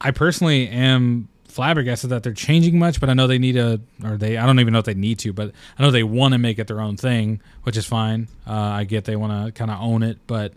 I 0.00 0.10
personally 0.10 0.68
am 0.68 1.28
flabbergasted 1.48 2.10
that 2.10 2.24
they're 2.24 2.32
changing 2.32 2.78
much, 2.78 2.98
but 2.98 3.08
I 3.08 3.14
know 3.14 3.28
they 3.28 3.38
need 3.38 3.56
a, 3.56 3.80
or 4.02 4.16
they, 4.16 4.36
I 4.36 4.44
don't 4.44 4.58
even 4.58 4.72
know 4.72 4.80
if 4.80 4.84
they 4.84 4.94
need 4.94 5.20
to, 5.20 5.32
but 5.32 5.52
I 5.78 5.82
know 5.82 5.92
they 5.92 6.02
want 6.02 6.32
to 6.32 6.38
make 6.38 6.58
it 6.58 6.66
their 6.66 6.80
own 6.80 6.96
thing, 6.96 7.40
which 7.62 7.76
is 7.76 7.86
fine. 7.86 8.26
Uh, 8.46 8.52
I 8.52 8.84
get 8.84 9.04
they 9.04 9.14
want 9.14 9.46
to 9.46 9.52
kind 9.52 9.70
of 9.70 9.80
own 9.80 10.02
it, 10.02 10.18
but 10.26 10.52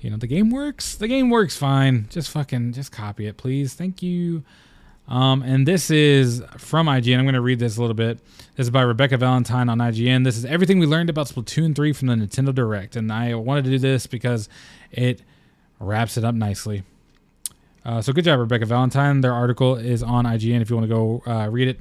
you 0.00 0.10
know, 0.10 0.16
the 0.16 0.26
game 0.26 0.50
works. 0.50 0.96
The 0.96 1.08
game 1.08 1.30
works 1.30 1.56
fine. 1.56 2.08
Just 2.10 2.30
fucking, 2.30 2.72
just 2.72 2.92
copy 2.92 3.26
it, 3.26 3.36
please. 3.36 3.74
Thank 3.74 4.02
you. 4.02 4.42
Um, 5.08 5.42
and 5.42 5.66
this 5.66 5.90
is 5.90 6.42
from 6.58 6.86
IGN. 6.86 7.18
I'm 7.18 7.24
going 7.24 7.34
to 7.34 7.40
read 7.40 7.58
this 7.58 7.76
a 7.76 7.80
little 7.80 7.94
bit. 7.94 8.18
This 8.56 8.66
is 8.66 8.70
by 8.70 8.82
Rebecca 8.82 9.16
Valentine 9.16 9.68
on 9.68 9.78
IGN. 9.78 10.24
This 10.24 10.36
is 10.36 10.44
everything 10.44 10.78
we 10.78 10.86
learned 10.86 11.10
about 11.10 11.28
Splatoon 11.28 11.76
3 11.76 11.92
from 11.92 12.08
the 12.08 12.14
Nintendo 12.14 12.54
Direct. 12.54 12.96
And 12.96 13.12
I 13.12 13.34
wanted 13.34 13.64
to 13.64 13.70
do 13.70 13.78
this 13.78 14.06
because 14.06 14.48
it 14.90 15.22
wraps 15.78 16.16
it 16.16 16.24
up 16.24 16.34
nicely. 16.34 16.82
Uh, 17.84 18.02
so 18.02 18.12
good 18.12 18.24
job, 18.24 18.40
Rebecca 18.40 18.66
Valentine. 18.66 19.20
Their 19.20 19.32
article 19.32 19.76
is 19.76 20.02
on 20.02 20.24
IGN 20.24 20.60
if 20.60 20.70
you 20.70 20.76
want 20.76 20.88
to 20.88 20.94
go 20.94 21.22
uh, 21.24 21.48
read 21.48 21.68
it. 21.68 21.80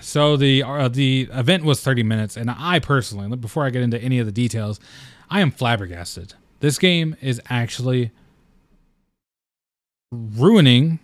So 0.00 0.36
the 0.36 0.62
uh, 0.62 0.88
the 0.88 1.28
event 1.32 1.64
was 1.64 1.80
30 1.80 2.02
minutes, 2.02 2.36
and 2.36 2.50
I 2.50 2.78
personally, 2.78 3.36
before 3.36 3.64
I 3.64 3.70
get 3.70 3.82
into 3.82 4.00
any 4.00 4.18
of 4.18 4.26
the 4.26 4.32
details, 4.32 4.80
I 5.28 5.40
am 5.40 5.50
flabbergasted. 5.50 6.34
This 6.60 6.78
game 6.78 7.16
is 7.20 7.40
actually 7.48 8.10
ruining 10.12 11.00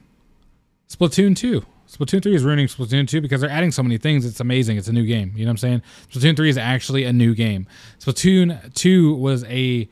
Splatoon 0.88 1.36
2. 1.36 1.64
Splatoon 1.88 2.22
3 2.22 2.34
is 2.34 2.44
ruining 2.44 2.66
Splatoon 2.66 3.08
2 3.08 3.20
because 3.20 3.40
they're 3.40 3.50
adding 3.50 3.72
so 3.72 3.82
many 3.82 3.98
things. 3.98 4.26
It's 4.26 4.40
amazing. 4.40 4.76
It's 4.76 4.88
a 4.88 4.92
new 4.92 5.06
game. 5.06 5.32
You 5.34 5.44
know 5.44 5.50
what 5.50 5.52
I'm 5.52 5.56
saying? 5.58 5.82
Splatoon 6.12 6.36
3 6.36 6.48
is 6.50 6.58
actually 6.58 7.04
a 7.04 7.12
new 7.12 7.34
game. 7.34 7.66
Splatoon 7.98 8.74
2 8.74 9.14
was 9.14 9.44
a 9.44 9.88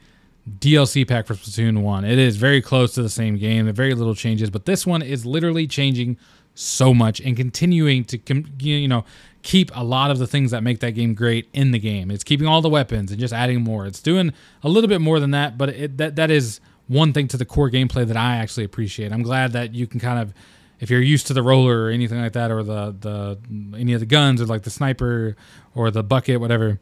DLC 0.58 1.06
pack 1.06 1.26
for 1.26 1.34
Splatoon 1.34 1.82
1. 1.82 2.04
It 2.04 2.18
is 2.18 2.36
very 2.36 2.60
close 2.62 2.94
to 2.94 3.02
the 3.02 3.08
same 3.08 3.36
game. 3.36 3.64
There 3.64 3.70
are 3.70 3.74
very 3.74 3.94
little 3.94 4.14
changes, 4.14 4.50
but 4.50 4.64
this 4.66 4.86
one 4.86 5.02
is 5.02 5.26
literally 5.26 5.66
changing 5.66 6.18
so 6.54 6.94
much 6.94 7.20
and 7.20 7.36
continuing 7.36 8.02
to 8.02 8.18
you 8.60 8.88
know 8.88 9.04
keep 9.42 9.70
a 9.74 9.84
lot 9.84 10.10
of 10.10 10.18
the 10.18 10.26
things 10.26 10.50
that 10.50 10.62
make 10.62 10.80
that 10.80 10.92
game 10.92 11.14
great 11.14 11.48
in 11.52 11.70
the 11.70 11.78
game. 11.78 12.10
It's 12.10 12.24
keeping 12.24 12.46
all 12.46 12.62
the 12.62 12.68
weapons 12.70 13.10
and 13.10 13.20
just 13.20 13.34
adding 13.34 13.62
more. 13.62 13.86
It's 13.86 14.00
doing 14.00 14.32
a 14.62 14.68
little 14.68 14.88
bit 14.88 15.00
more 15.02 15.20
than 15.20 15.32
that, 15.32 15.58
but 15.58 15.68
it, 15.68 15.98
that 15.98 16.16
that 16.16 16.30
is 16.30 16.60
one 16.88 17.12
thing 17.12 17.28
to 17.28 17.36
the 17.36 17.44
core 17.44 17.70
gameplay 17.70 18.06
that 18.06 18.16
I 18.16 18.36
actually 18.36 18.64
appreciate. 18.64 19.12
I'm 19.12 19.22
glad 19.22 19.52
that 19.52 19.74
you 19.74 19.86
can 19.86 20.00
kind 20.00 20.18
of 20.18 20.32
if 20.80 20.90
you're 20.90 21.00
used 21.00 21.26
to 21.28 21.34
the 21.34 21.42
roller 21.42 21.84
or 21.84 21.90
anything 21.90 22.20
like 22.20 22.32
that, 22.32 22.50
or 22.50 22.62
the 22.62 22.94
the 22.98 23.38
any 23.78 23.92
of 23.92 24.00
the 24.00 24.06
guns, 24.06 24.40
or 24.40 24.46
like 24.46 24.62
the 24.62 24.70
sniper 24.70 25.36
or 25.74 25.90
the 25.90 26.02
bucket, 26.02 26.40
whatever, 26.40 26.80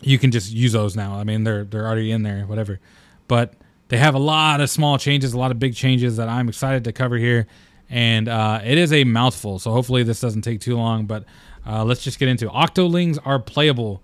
you 0.00 0.18
can 0.18 0.30
just 0.30 0.52
use 0.52 0.72
those 0.72 0.96
now. 0.96 1.14
I 1.14 1.24
mean, 1.24 1.44
they're 1.44 1.64
they're 1.64 1.86
already 1.86 2.12
in 2.12 2.22
there, 2.22 2.46
whatever. 2.46 2.80
But 3.28 3.54
they 3.88 3.96
have 3.96 4.14
a 4.14 4.18
lot 4.20 4.60
of 4.60 4.70
small 4.70 4.98
changes, 4.98 5.32
a 5.32 5.38
lot 5.38 5.50
of 5.50 5.58
big 5.58 5.74
changes 5.74 6.16
that 6.16 6.28
I'm 6.28 6.48
excited 6.48 6.84
to 6.84 6.92
cover 6.92 7.16
here, 7.16 7.46
and 7.88 8.28
uh, 8.28 8.60
it 8.64 8.78
is 8.78 8.92
a 8.92 9.04
mouthful. 9.04 9.58
So 9.58 9.72
hopefully 9.72 10.02
this 10.02 10.20
doesn't 10.20 10.42
take 10.42 10.60
too 10.60 10.76
long. 10.76 11.06
But 11.06 11.24
uh, 11.66 11.84
let's 11.84 12.02
just 12.02 12.18
get 12.18 12.28
into. 12.28 12.46
Octolings 12.48 13.18
are 13.24 13.38
playable. 13.38 14.02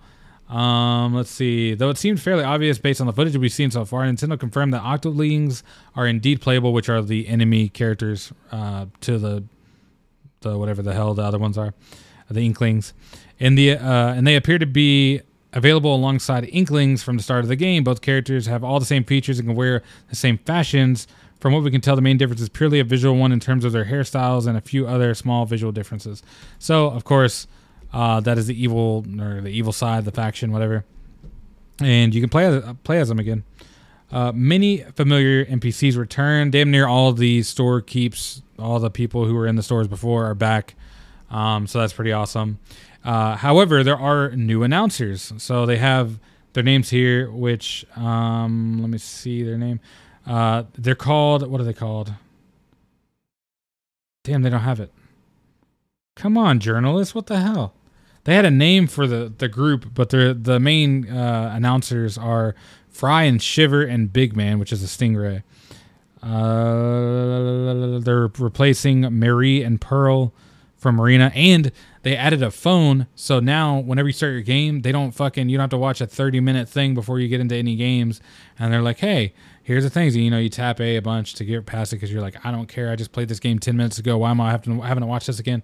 Um, 0.48 1.14
let's 1.14 1.30
see. 1.30 1.74
Though 1.74 1.90
it 1.90 1.98
seemed 1.98 2.20
fairly 2.20 2.44
obvious 2.44 2.78
based 2.78 3.00
on 3.00 3.06
the 3.06 3.12
footage 3.12 3.36
we've 3.36 3.52
seen 3.52 3.70
so 3.70 3.84
far, 3.84 4.02
Nintendo 4.02 4.38
confirmed 4.38 4.72
that 4.74 4.82
Octolings 4.82 5.62
are 5.96 6.06
indeed 6.06 6.40
playable, 6.40 6.72
which 6.72 6.88
are 6.88 7.02
the 7.02 7.26
enemy 7.26 7.68
characters 7.68 8.32
uh, 8.52 8.86
to 9.00 9.18
the 9.18 9.44
the 10.40 10.56
whatever 10.56 10.82
the 10.82 10.92
hell 10.92 11.14
the 11.14 11.22
other 11.22 11.38
ones 11.38 11.58
are, 11.58 11.74
the 12.30 12.40
Inklings, 12.40 12.92
and 13.40 13.58
the 13.58 13.72
uh, 13.72 14.14
and 14.14 14.26
they 14.26 14.36
appear 14.36 14.58
to 14.58 14.66
be 14.66 15.20
available 15.52 15.94
alongside 15.94 16.44
Inklings 16.44 17.02
from 17.02 17.16
the 17.16 17.22
start 17.22 17.42
of 17.42 17.48
the 17.48 17.56
game. 17.56 17.82
Both 17.82 18.00
characters 18.00 18.46
have 18.46 18.62
all 18.62 18.78
the 18.78 18.86
same 18.86 19.02
features 19.02 19.38
and 19.38 19.48
can 19.48 19.56
wear 19.56 19.82
the 20.10 20.16
same 20.16 20.38
fashions. 20.38 21.08
From 21.40 21.52
what 21.52 21.62
we 21.62 21.70
can 21.70 21.80
tell, 21.80 21.96
the 21.96 22.02
main 22.02 22.16
difference 22.16 22.40
is 22.40 22.48
purely 22.48 22.80
a 22.80 22.84
visual 22.84 23.16
one 23.16 23.30
in 23.30 23.40
terms 23.40 23.64
of 23.64 23.72
their 23.72 23.84
hairstyles 23.84 24.46
and 24.46 24.56
a 24.56 24.60
few 24.60 24.86
other 24.86 25.12
small 25.12 25.44
visual 25.44 25.72
differences. 25.72 26.22
So, 26.58 26.88
of 26.88 27.04
course 27.04 27.46
uh, 27.96 28.20
that 28.20 28.36
is 28.36 28.46
the 28.46 28.62
evil 28.62 29.06
or 29.18 29.40
the 29.40 29.48
evil 29.48 29.72
side, 29.72 30.04
the 30.04 30.12
faction, 30.12 30.52
whatever. 30.52 30.84
And 31.80 32.14
you 32.14 32.20
can 32.20 32.28
play 32.28 32.44
as, 32.44 32.62
play 32.84 33.00
as 33.00 33.08
them 33.08 33.18
again. 33.18 33.42
Uh, 34.12 34.32
many 34.34 34.82
familiar 34.94 35.46
NPCs 35.46 35.96
return. 35.96 36.50
Damn 36.50 36.70
near 36.70 36.86
all 36.86 37.12
the 37.12 37.42
store 37.42 37.80
keeps, 37.80 38.42
all 38.58 38.78
the 38.80 38.90
people 38.90 39.24
who 39.24 39.34
were 39.34 39.46
in 39.46 39.56
the 39.56 39.62
stores 39.62 39.88
before 39.88 40.26
are 40.26 40.34
back. 40.34 40.74
Um, 41.30 41.66
so 41.66 41.80
that's 41.80 41.94
pretty 41.94 42.12
awesome. 42.12 42.58
Uh, 43.02 43.34
however, 43.36 43.82
there 43.82 43.96
are 43.96 44.28
new 44.32 44.62
announcers. 44.62 45.32
So 45.38 45.64
they 45.64 45.78
have 45.78 46.20
their 46.52 46.62
names 46.62 46.90
here, 46.90 47.30
which 47.30 47.86
um, 47.96 48.78
let 48.82 48.90
me 48.90 48.98
see 48.98 49.42
their 49.42 49.56
name. 49.56 49.80
Uh, 50.26 50.64
they're 50.76 50.94
called 50.94 51.46
what 51.48 51.62
are 51.62 51.64
they 51.64 51.72
called? 51.72 52.12
Damn, 54.22 54.42
they 54.42 54.50
don't 54.50 54.60
have 54.60 54.80
it. 54.80 54.92
Come 56.14 56.36
on, 56.36 56.60
journalists, 56.60 57.14
what 57.14 57.26
the 57.26 57.40
hell? 57.40 57.72
They 58.26 58.34
had 58.34 58.44
a 58.44 58.50
name 58.50 58.88
for 58.88 59.06
the, 59.06 59.32
the 59.38 59.46
group, 59.46 59.94
but 59.94 60.10
the 60.10 60.36
the 60.38 60.58
main 60.58 61.08
uh, 61.08 61.52
announcers 61.54 62.18
are 62.18 62.56
Frye 62.88 63.22
and 63.22 63.40
Shiver 63.40 63.82
and 63.82 64.12
Big 64.12 64.34
Man, 64.34 64.58
which 64.58 64.72
is 64.72 64.82
a 64.82 64.86
Stingray. 64.86 65.44
Uh, 66.24 68.00
they're 68.00 68.28
replacing 68.38 69.02
Marie 69.02 69.62
and 69.62 69.80
Pearl 69.80 70.34
from 70.76 70.96
Marina, 70.96 71.30
and 71.36 71.70
they 72.02 72.16
added 72.16 72.42
a 72.42 72.50
phone. 72.50 73.06
So 73.14 73.38
now, 73.38 73.78
whenever 73.78 74.08
you 74.08 74.12
start 74.12 74.32
your 74.32 74.42
game, 74.42 74.80
they 74.80 74.90
don't 74.90 75.12
fucking 75.12 75.48
you 75.48 75.56
don't 75.56 75.62
have 75.62 75.70
to 75.70 75.78
watch 75.78 76.00
a 76.00 76.06
thirty 76.08 76.40
minute 76.40 76.68
thing 76.68 76.94
before 76.94 77.20
you 77.20 77.28
get 77.28 77.38
into 77.38 77.54
any 77.54 77.76
games. 77.76 78.20
And 78.58 78.72
they're 78.72 78.82
like, 78.82 78.98
hey, 78.98 79.34
here's 79.62 79.84
the 79.84 79.90
things. 79.90 80.16
You 80.16 80.32
know, 80.32 80.38
you 80.38 80.48
tap 80.48 80.80
A 80.80 80.96
a 80.96 81.00
bunch 81.00 81.34
to 81.34 81.44
get 81.44 81.64
past 81.64 81.92
it 81.92 81.96
because 81.96 82.10
you're 82.10 82.22
like, 82.22 82.44
I 82.44 82.50
don't 82.50 82.66
care. 82.66 82.90
I 82.90 82.96
just 82.96 83.12
played 83.12 83.28
this 83.28 83.38
game 83.38 83.60
ten 83.60 83.76
minutes 83.76 83.98
ago. 83.98 84.18
Why 84.18 84.32
am 84.32 84.40
I 84.40 84.50
having 84.50 84.80
having 84.80 85.02
to 85.02 85.06
watch 85.06 85.26
this 85.26 85.38
again? 85.38 85.62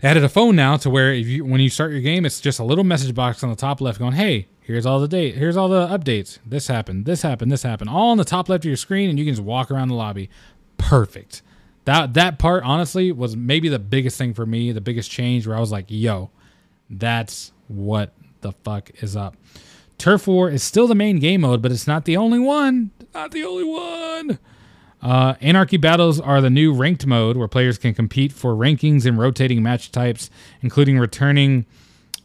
They 0.00 0.08
added 0.08 0.22
a 0.22 0.28
phone 0.28 0.54
now 0.54 0.76
to 0.78 0.90
where 0.90 1.12
if 1.12 1.26
you 1.26 1.44
when 1.44 1.60
you 1.60 1.68
start 1.68 1.90
your 1.90 2.00
game, 2.00 2.24
it's 2.24 2.40
just 2.40 2.60
a 2.60 2.64
little 2.64 2.84
message 2.84 3.14
box 3.14 3.42
on 3.42 3.50
the 3.50 3.56
top 3.56 3.80
left 3.80 3.98
going, 3.98 4.12
"Hey, 4.12 4.46
here's 4.60 4.86
all 4.86 5.00
the 5.00 5.08
date. 5.08 5.34
Here's 5.34 5.56
all 5.56 5.68
the 5.68 5.88
updates. 5.88 6.38
This 6.46 6.68
happened. 6.68 7.04
This 7.04 7.22
happened. 7.22 7.50
This 7.50 7.64
happened." 7.64 7.90
All 7.90 8.10
on 8.10 8.18
the 8.18 8.24
top 8.24 8.48
left 8.48 8.64
of 8.64 8.68
your 8.68 8.76
screen, 8.76 9.10
and 9.10 9.18
you 9.18 9.24
can 9.24 9.34
just 9.34 9.44
walk 9.44 9.70
around 9.70 9.88
the 9.88 9.94
lobby. 9.94 10.30
Perfect. 10.76 11.42
That 11.84 12.14
that 12.14 12.38
part 12.38 12.62
honestly 12.62 13.10
was 13.10 13.36
maybe 13.36 13.68
the 13.68 13.80
biggest 13.80 14.16
thing 14.16 14.34
for 14.34 14.46
me, 14.46 14.70
the 14.70 14.80
biggest 14.80 15.10
change 15.10 15.46
where 15.46 15.56
I 15.56 15.60
was 15.60 15.72
like, 15.72 15.86
"Yo, 15.88 16.30
that's 16.88 17.52
what 17.66 18.12
the 18.40 18.52
fuck 18.52 18.90
is 19.02 19.16
up." 19.16 19.36
Turf 19.96 20.28
War 20.28 20.48
is 20.48 20.62
still 20.62 20.86
the 20.86 20.94
main 20.94 21.18
game 21.18 21.40
mode, 21.40 21.60
but 21.60 21.72
it's 21.72 21.88
not 21.88 22.04
the 22.04 22.16
only 22.16 22.38
one. 22.38 22.92
Not 23.14 23.32
the 23.32 23.42
only 23.42 23.64
one. 23.64 24.38
Uh, 25.00 25.34
Anarchy 25.40 25.76
battles 25.76 26.20
are 26.20 26.40
the 26.40 26.50
new 26.50 26.72
ranked 26.72 27.06
mode 27.06 27.36
where 27.36 27.48
players 27.48 27.78
can 27.78 27.94
compete 27.94 28.32
for 28.32 28.54
rankings 28.54 29.06
and 29.06 29.18
rotating 29.18 29.62
match 29.62 29.92
types, 29.92 30.28
including 30.60 30.98
returning 30.98 31.66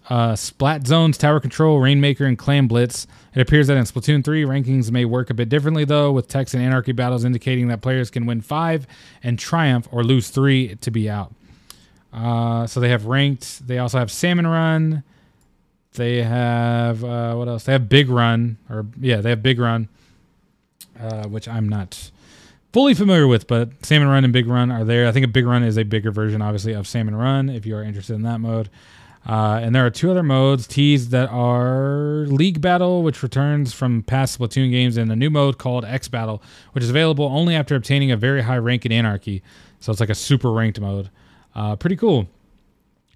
uh, 0.10 0.36
Splat 0.36 0.86
Zones, 0.86 1.18
Tower 1.18 1.40
Control, 1.40 1.80
Rainmaker, 1.80 2.26
and 2.26 2.38
Clam 2.38 2.68
Blitz. 2.68 3.08
It 3.36 3.42
appears 3.42 3.68
that 3.68 3.78
in 3.78 3.84
Splatoon 3.84 4.24
3, 4.24 4.44
rankings 4.44 4.92
may 4.92 5.06
work 5.06 5.30
a 5.30 5.34
bit 5.34 5.50
differently, 5.50 5.86
though, 5.86 6.12
with 6.12 6.28
text 6.28 6.54
and 6.54 6.64
Anarchy 6.64 6.92
battles 6.92 7.24
indicating 7.24 7.68
that 7.68 7.82
players 7.82 8.10
can 8.10 8.26
win 8.26 8.42
5 8.42 8.88
and 9.22 9.40
Triumph 9.40 9.88
or 9.92 10.04
lose 10.04 10.30
3 10.30 10.76
to 10.76 10.92
be 10.92 11.10
out. 11.10 11.34
Uh, 12.12 12.68
so 12.68 12.80
they 12.80 12.90
have 12.90 13.06
ranked. 13.06 13.66
They 13.68 13.80
also 13.80 13.98
have 14.00 14.12
Salmon 14.12 14.46
Run. 14.46 15.04
They 15.94 16.24
have, 16.24 17.04
uh, 17.04 17.36
what 17.36 17.48
else? 17.48 17.64
They 17.64 17.72
have 17.72 17.88
Big 17.88 18.10
Run. 18.10 18.58
Or, 18.70 18.86
yeah, 19.00 19.22
they 19.22 19.30
have 19.30 19.42
Big 19.44 19.60
Run. 19.60 19.88
uh, 21.00 21.28
which 21.28 21.48
I'm 21.48 21.68
not 21.68 22.12
fully 22.74 22.96
familiar 22.96 23.28
with, 23.28 23.48
but 23.48 23.86
Salmon 23.86 24.10
Run 24.10 24.24
and 24.24 24.34
Big 24.34 24.48
Run 24.48 24.72
are 24.72 24.84
there. 24.84 25.08
I 25.08 25.12
think 25.12 25.24
a 25.24 25.30
Big 25.30 25.46
Run 25.46 25.64
is 25.64 25.78
a 25.78 25.84
bigger 25.84 26.12
version, 26.12 26.42
obviously, 26.42 26.74
of 26.74 26.88
Salmon 26.88 27.16
Run 27.16 27.50
if 27.50 27.66
you 27.66 27.76
are 27.76 27.84
interested 27.84 28.16
in 28.16 28.24
that 28.24 28.40
mode. 28.40 28.70
Uh, 29.26 29.62
and 29.64 29.74
there 29.74 29.86
are 29.86 29.90
two 29.90 30.12
other 30.12 30.24
modes 30.24 30.68
teased 30.68 31.12
that 31.12 31.30
are 31.30 32.26
League 32.28 32.60
Battle, 32.60 33.04
which 33.04 33.24
returns 33.24 33.72
from 33.72 34.04
past 34.04 34.38
Splatoon 34.38 34.70
games, 34.70 34.98
and 34.98 35.10
a 35.12 35.16
new 35.16 35.30
mode 35.30 35.58
called 35.58 35.86
X 35.86 36.10
Battle, 36.10 36.44
which 36.74 36.84
is 36.84 36.90
available 36.90 37.26
only 37.26 37.56
after 37.56 37.76
obtaining 37.76 38.12
a 38.12 38.18
very 38.18 38.42
high 38.42 38.58
rank 38.58 38.86
in 38.86 38.92
Anarchy. 38.92 39.42
So 39.80 39.92
it's 39.92 40.02
like 40.02 40.10
a 40.10 40.16
super 40.16 40.52
ranked 40.52 40.80
mode. 40.80 41.10
Uh, 41.56 41.76
pretty 41.78 41.96
cool. 41.96 42.28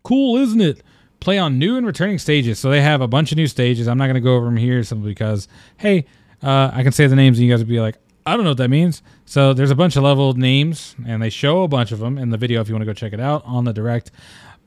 Cool, 0.03 0.37
isn't 0.37 0.61
it? 0.61 0.81
Play 1.19 1.39
on 1.39 1.57
new 1.57 1.75
and 1.75 1.85
returning 1.85 2.19
stages. 2.19 2.59
So 2.59 2.69
they 2.69 2.81
have 2.81 3.01
a 3.01 3.07
bunch 3.07 3.31
of 3.31 3.37
new 3.37 3.47
stages. 3.47 3.87
I'm 3.87 3.97
not 3.97 4.05
going 4.05 4.15
to 4.15 4.21
go 4.21 4.35
over 4.35 4.45
them 4.45 4.55
here 4.55 4.83
simply 4.83 5.09
because, 5.09 5.47
hey, 5.77 6.05
uh, 6.43 6.69
I 6.71 6.83
can 6.83 6.91
say 6.91 7.07
the 7.07 7.15
names 7.15 7.39
and 7.39 7.47
you 7.47 7.51
guys 7.51 7.59
would 7.59 7.67
be 7.67 7.81
like, 7.81 7.97
I 8.27 8.35
don't 8.35 8.43
know 8.43 8.51
what 8.51 8.57
that 8.57 8.69
means. 8.69 9.01
So 9.25 9.53
there's 9.53 9.71
a 9.71 9.75
bunch 9.75 9.95
of 9.95 10.03
level 10.03 10.33
names, 10.33 10.95
and 11.05 11.21
they 11.21 11.29
show 11.29 11.63
a 11.63 11.67
bunch 11.67 11.91
of 11.91 11.99
them 11.99 12.17
in 12.17 12.29
the 12.29 12.37
video 12.37 12.61
if 12.61 12.67
you 12.67 12.75
want 12.75 12.81
to 12.81 12.85
go 12.85 12.93
check 12.93 13.13
it 13.13 13.19
out 13.19 13.43
on 13.45 13.63
the 13.63 13.73
direct 13.73 14.11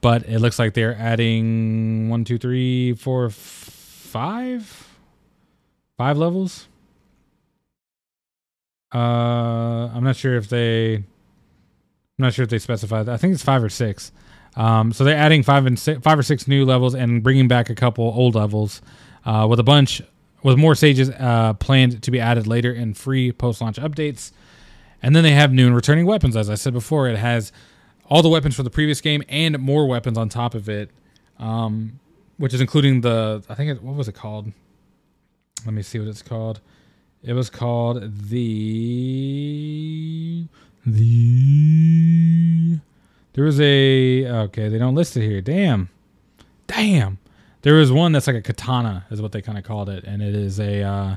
but 0.01 0.27
it 0.29 0.39
looks 0.39 0.59
like 0.59 0.75
they're 0.75 0.97
adding 0.97 2.09
one, 2.09 2.25
two, 2.25 2.39
three, 2.39 2.95
four, 2.95 3.31
five, 3.31 4.89
five 5.97 6.17
levels. 6.17 6.69
Uh, 8.95 9.89
I'm 9.95 10.03
not 10.03 10.17
sure 10.17 10.37
if 10.37 10.49
they, 10.49 10.95
I'm 10.97 11.05
not 12.19 12.35
sure 12.35 12.43
if 12.45 12.51
they 12.51 12.59
specified. 12.59 13.09
I 13.09 13.17
think 13.17 13.35
it's 13.35 13.45
five 13.45 13.63
or 13.63 13.69
six. 13.69 14.11
Um, 14.57 14.93
so 14.93 15.05
they're 15.05 15.17
adding 15.17 15.43
five 15.43 15.67
and 15.67 15.79
six, 15.79 16.01
five 16.03 16.19
or 16.19 16.23
six 16.23 16.49
new 16.49 16.65
levels 16.65 16.95
and 16.95 17.23
bringing 17.23 17.47
back 17.47 17.71
a 17.71 17.75
couple 17.75 18.05
old 18.05 18.35
levels, 18.35 18.83
uh, 19.25 19.47
with 19.49 19.61
a 19.61 19.65
bunch, 19.65 20.03
with 20.43 20.57
more 20.57 20.75
stages 20.75 21.11
uh, 21.11 21.55
planned 21.55 22.03
to 22.03 22.11
be 22.11 22.21
added 22.21 22.47
later 22.47 22.73
in 22.73 22.95
free 22.95 23.33
post-launch 23.33 23.77
updates. 23.77 24.33
And 25.03 25.17
then 25.17 25.23
they 25.23 25.33
have 25.33 25.53
new 25.53 25.67
and 25.67 25.75
returning 25.75 26.07
weapons. 26.07 26.37
As 26.37 26.51
I 26.51 26.55
said 26.55 26.73
before, 26.73 27.09
it 27.09 27.17
has 27.17 27.53
all 28.07 28.23
the 28.23 28.29
weapons 28.29 28.55
from 28.57 28.65
the 28.65 28.71
previous 28.71 29.01
game 29.01 29.23
and 29.29 29.59
more 29.59 29.87
weapons 29.87 30.19
on 30.19 30.29
top 30.29 30.55
of 30.55 30.69
it, 30.69 30.91
um, 31.39 32.01
which 32.37 32.53
is 32.53 32.61
including 32.61 33.01
the 33.01 33.43
I 33.49 33.55
think 33.55 33.71
it, 33.71 33.83
what 33.83 33.95
was 33.97 34.09
it 34.09 34.15
called? 34.15 34.53
Let 35.65 35.73
me 35.75 35.83
see 35.83 35.99
what 35.99 36.09
it's 36.09 36.23
called. 36.23 36.61
It 37.23 37.35
was 37.35 37.51
called 37.51 38.03
the 38.29 38.87
the. 40.85 42.79
There 43.35 43.45
was 43.45 43.61
a 43.61 44.27
okay. 44.27 44.69
They 44.69 44.79
don't 44.79 44.95
list 44.95 45.17
it 45.17 45.23
here. 45.23 45.41
Damn, 45.41 45.89
damn. 46.67 47.19
There 47.63 47.75
was 47.75 47.93
one 47.93 48.13
that's 48.13 48.27
like 48.27 48.37
a 48.37 48.43
katana, 48.43 49.07
is 49.11 49.21
what 49.21 49.33
they 49.33 49.43
kind 49.43 49.59
of 49.59 49.65
called 49.65 49.89
it, 49.89 50.05
and 50.05 50.23
it 50.23 50.35
is 50.35 50.59
a. 50.59 50.83
Uh, 50.83 51.17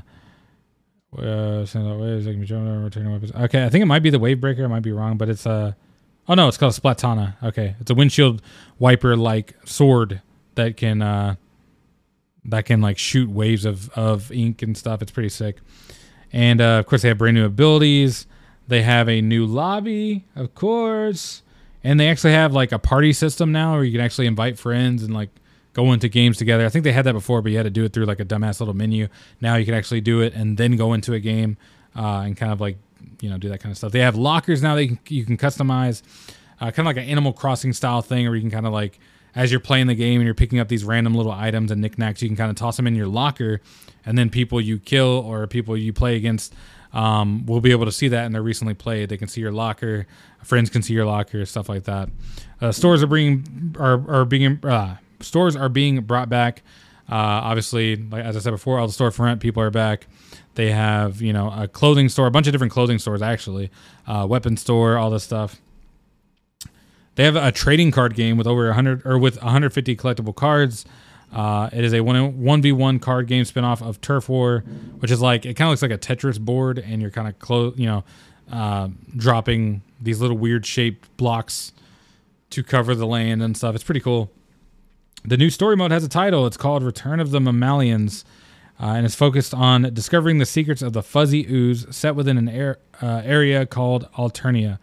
uh, 1.16 1.64
okay, 1.64 3.64
I 3.64 3.68
think 3.68 3.82
it 3.82 3.86
might 3.86 4.02
be 4.02 4.10
the 4.10 4.18
wave 4.18 4.40
breaker. 4.40 4.64
I 4.64 4.66
might 4.66 4.82
be 4.82 4.92
wrong, 4.92 5.16
but 5.16 5.28
it's 5.28 5.46
a. 5.46 5.76
Oh 6.28 6.34
no, 6.34 6.48
it's 6.48 6.56
called 6.56 6.76
a 6.76 6.80
Splatana. 6.80 7.36
Okay, 7.42 7.76
it's 7.80 7.90
a 7.90 7.94
windshield 7.94 8.42
wiper 8.78 9.16
like 9.16 9.54
sword 9.64 10.20
that 10.56 10.76
can 10.76 11.02
uh, 11.02 11.36
that 12.44 12.66
can 12.66 12.80
like 12.80 12.98
shoot 12.98 13.30
waves 13.30 13.64
of 13.64 13.90
of 13.90 14.32
ink 14.32 14.62
and 14.62 14.76
stuff. 14.76 15.02
It's 15.02 15.12
pretty 15.12 15.28
sick. 15.28 15.58
And 16.32 16.60
uh, 16.60 16.80
of 16.80 16.86
course, 16.86 17.02
they 17.02 17.08
have 17.08 17.18
brand 17.18 17.36
new 17.36 17.46
abilities. 17.46 18.26
They 18.66 18.82
have 18.82 19.08
a 19.08 19.20
new 19.20 19.46
lobby, 19.46 20.24
of 20.34 20.54
course, 20.54 21.42
and 21.82 22.00
they 22.00 22.08
actually 22.08 22.32
have 22.32 22.52
like 22.52 22.72
a 22.72 22.78
party 22.78 23.12
system 23.12 23.52
now 23.52 23.74
where 23.74 23.84
you 23.84 23.92
can 23.92 24.00
actually 24.00 24.26
invite 24.26 24.58
friends 24.58 25.02
and 25.02 25.14
like 25.14 25.30
go 25.74 25.92
into 25.92 26.08
games 26.08 26.38
together. 26.38 26.64
I 26.64 26.70
think 26.70 26.84
they 26.84 26.92
had 26.92 27.04
that 27.04 27.12
before, 27.12 27.42
but 27.42 27.52
you 27.52 27.58
had 27.58 27.64
to 27.64 27.70
do 27.70 27.84
it 27.84 27.92
through 27.92 28.06
like 28.06 28.20
a 28.20 28.24
dumbass 28.24 28.60
little 28.60 28.74
menu. 28.74 29.08
Now 29.40 29.56
you 29.56 29.66
can 29.66 29.74
actually 29.74 30.00
do 30.00 30.22
it 30.22 30.32
and 30.32 30.56
then 30.56 30.76
go 30.76 30.94
into 30.94 31.12
a 31.12 31.20
game 31.20 31.58
uh, 31.94 32.22
and 32.24 32.36
kind 32.36 32.52
of 32.52 32.60
like 32.60 32.78
you 33.20 33.28
know 33.28 33.36
do 33.36 33.50
that 33.50 33.60
kind 33.60 33.70
of 33.70 33.76
stuff. 33.76 33.92
They 33.92 34.00
have 34.00 34.16
lockers 34.16 34.62
now 34.62 34.74
that 34.76 34.84
you 34.84 34.96
can, 34.96 34.98
you 35.08 35.24
can 35.26 35.36
customize, 35.36 36.02
uh, 36.60 36.70
kind 36.70 36.80
of 36.80 36.86
like 36.86 36.96
an 36.96 37.04
Animal 37.04 37.32
Crossing 37.32 37.72
style 37.72 38.00
thing, 38.00 38.26
where 38.26 38.34
you 38.34 38.40
can 38.40 38.50
kind 38.50 38.66
of 38.66 38.72
like 38.72 38.98
as 39.34 39.50
you're 39.50 39.60
playing 39.60 39.88
the 39.88 39.94
game 39.94 40.20
and 40.20 40.24
you're 40.24 40.34
picking 40.34 40.60
up 40.60 40.68
these 40.68 40.84
random 40.84 41.14
little 41.14 41.32
items 41.32 41.72
and 41.72 41.80
knickknacks, 41.80 42.22
you 42.22 42.28
can 42.28 42.36
kind 42.36 42.50
of 42.50 42.56
toss 42.56 42.76
them 42.76 42.86
in 42.86 42.94
your 42.94 43.08
locker, 43.08 43.60
and 44.06 44.16
then 44.16 44.30
people 44.30 44.60
you 44.60 44.78
kill 44.78 45.24
or 45.26 45.46
people 45.46 45.76
you 45.76 45.92
play 45.92 46.16
against 46.16 46.54
um, 46.92 47.44
will 47.46 47.60
be 47.60 47.72
able 47.72 47.84
to 47.84 47.92
see 47.92 48.08
that 48.08 48.24
and 48.24 48.34
they're 48.34 48.42
recently 48.42 48.74
played. 48.74 49.08
They 49.08 49.16
can 49.16 49.26
see 49.26 49.40
your 49.40 49.50
locker, 49.50 50.06
friends 50.44 50.70
can 50.70 50.82
see 50.82 50.94
your 50.94 51.04
locker, 51.04 51.44
stuff 51.44 51.68
like 51.68 51.84
that. 51.84 52.08
Uh, 52.60 52.70
stores 52.70 53.02
are 53.02 53.08
bringing 53.08 53.74
are, 53.78 54.20
are 54.20 54.24
being 54.24 54.64
uh, 54.64 54.96
stores 55.24 55.56
are 55.56 55.68
being 55.68 56.00
brought 56.02 56.28
back. 56.28 56.62
Uh, 57.10 57.14
obviously, 57.14 57.96
like 57.96 58.24
as 58.24 58.36
I 58.36 58.40
said 58.40 58.50
before, 58.50 58.78
all 58.78 58.86
the 58.86 58.92
storefront 58.92 59.40
people 59.40 59.62
are 59.62 59.70
back. 59.70 60.06
They 60.54 60.70
have 60.70 61.20
you 61.20 61.32
know 61.32 61.52
a 61.54 61.68
clothing 61.68 62.08
store, 62.08 62.26
a 62.26 62.30
bunch 62.30 62.46
of 62.46 62.52
different 62.52 62.72
clothing 62.72 62.98
stores 62.98 63.22
actually, 63.22 63.70
uh, 64.06 64.26
weapon 64.28 64.56
store, 64.56 64.96
all 64.96 65.10
this 65.10 65.24
stuff. 65.24 65.60
They 67.16 67.24
have 67.24 67.36
a 67.36 67.52
trading 67.52 67.90
card 67.90 68.14
game 68.14 68.36
with 68.36 68.46
over 68.46 68.66
100 68.66 69.02
or 69.04 69.18
with 69.18 69.36
150 69.36 69.96
collectible 69.96 70.34
cards. 70.34 70.84
Uh, 71.32 71.68
it 71.72 71.84
is 71.84 71.92
a 71.92 72.00
one 72.00 72.62
v 72.62 72.72
one 72.72 72.98
card 72.98 73.26
game 73.26 73.44
spinoff 73.44 73.82
of 73.86 74.00
Turf 74.00 74.28
War, 74.28 74.60
which 75.00 75.10
is 75.10 75.20
like 75.20 75.44
it 75.44 75.54
kind 75.54 75.68
of 75.68 75.72
looks 75.72 75.82
like 75.82 75.90
a 75.90 75.98
Tetris 75.98 76.40
board, 76.40 76.78
and 76.78 77.02
you're 77.02 77.10
kind 77.10 77.26
of 77.26 77.38
close, 77.40 77.76
you 77.76 77.86
know, 77.86 78.04
uh, 78.52 78.88
dropping 79.16 79.82
these 80.00 80.20
little 80.20 80.38
weird 80.38 80.64
shaped 80.64 81.14
blocks 81.16 81.72
to 82.50 82.62
cover 82.62 82.94
the 82.94 83.06
land 83.06 83.42
and 83.42 83.56
stuff. 83.56 83.74
It's 83.74 83.82
pretty 83.82 84.00
cool. 84.00 84.30
The 85.26 85.38
new 85.38 85.48
story 85.48 85.74
mode 85.74 85.90
has 85.90 86.04
a 86.04 86.08
title. 86.08 86.46
It's 86.46 86.58
called 86.58 86.82
Return 86.82 87.18
of 87.18 87.30
the 87.30 87.40
Mammalians 87.40 88.26
uh, 88.78 88.88
and 88.88 89.06
is 89.06 89.14
focused 89.14 89.54
on 89.54 89.94
discovering 89.94 90.36
the 90.36 90.44
secrets 90.44 90.82
of 90.82 90.92
the 90.92 91.02
fuzzy 91.02 91.46
ooze 91.48 91.86
set 91.96 92.14
within 92.14 92.36
an 92.36 92.46
air, 92.46 92.78
uh, 93.00 93.22
area 93.24 93.64
called 93.64 94.06
Alterna. 94.18 94.78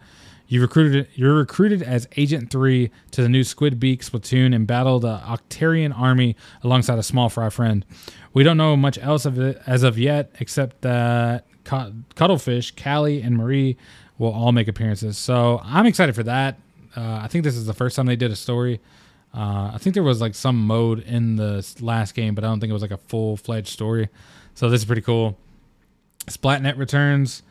You 0.48 0.60
recruited 0.60 1.06
you're 1.14 1.36
recruited 1.36 1.80
as 1.80 2.08
Agent 2.16 2.50
Three 2.50 2.90
to 3.12 3.22
the 3.22 3.28
new 3.28 3.44
Squid 3.44 3.78
Beak 3.78 4.04
platoon 4.04 4.52
and 4.52 4.66
battle 4.66 4.98
the 4.98 5.18
Octarian 5.18 5.96
army 5.96 6.34
alongside 6.64 6.98
a 6.98 7.04
small 7.04 7.28
fry 7.28 7.48
friend. 7.48 7.86
We 8.32 8.42
don't 8.42 8.56
know 8.56 8.76
much 8.76 8.98
else 8.98 9.24
of 9.24 9.38
it 9.38 9.62
as 9.64 9.84
of 9.84 9.96
yet, 9.96 10.34
except 10.40 10.80
that 10.80 11.46
Cuttlefish, 11.64 12.74
Callie, 12.74 13.22
and 13.22 13.36
Marie 13.36 13.76
will 14.18 14.32
all 14.32 14.50
make 14.50 14.66
appearances. 14.66 15.16
So 15.16 15.60
I'm 15.62 15.86
excited 15.86 16.16
for 16.16 16.24
that. 16.24 16.58
Uh, 16.96 17.20
I 17.22 17.28
think 17.28 17.44
this 17.44 17.54
is 17.54 17.66
the 17.66 17.74
first 17.74 17.94
time 17.94 18.06
they 18.06 18.16
did 18.16 18.32
a 18.32 18.36
story. 18.36 18.80
Uh, 19.34 19.70
I 19.74 19.78
think 19.78 19.94
there 19.94 20.02
was 20.02 20.20
like 20.20 20.34
some 20.34 20.66
mode 20.66 21.00
in 21.00 21.36
the 21.36 21.66
last 21.80 22.14
game, 22.14 22.34
but 22.34 22.44
I 22.44 22.48
don't 22.48 22.60
think 22.60 22.70
it 22.70 22.74
was 22.74 22.82
like 22.82 22.90
a 22.90 22.98
full 22.98 23.36
fledged 23.36 23.68
story. 23.68 24.08
So 24.54 24.68
this 24.68 24.82
is 24.82 24.84
pretty 24.84 25.02
cool. 25.02 25.38
Splatnet 26.26 26.76
returns, 26.76 27.42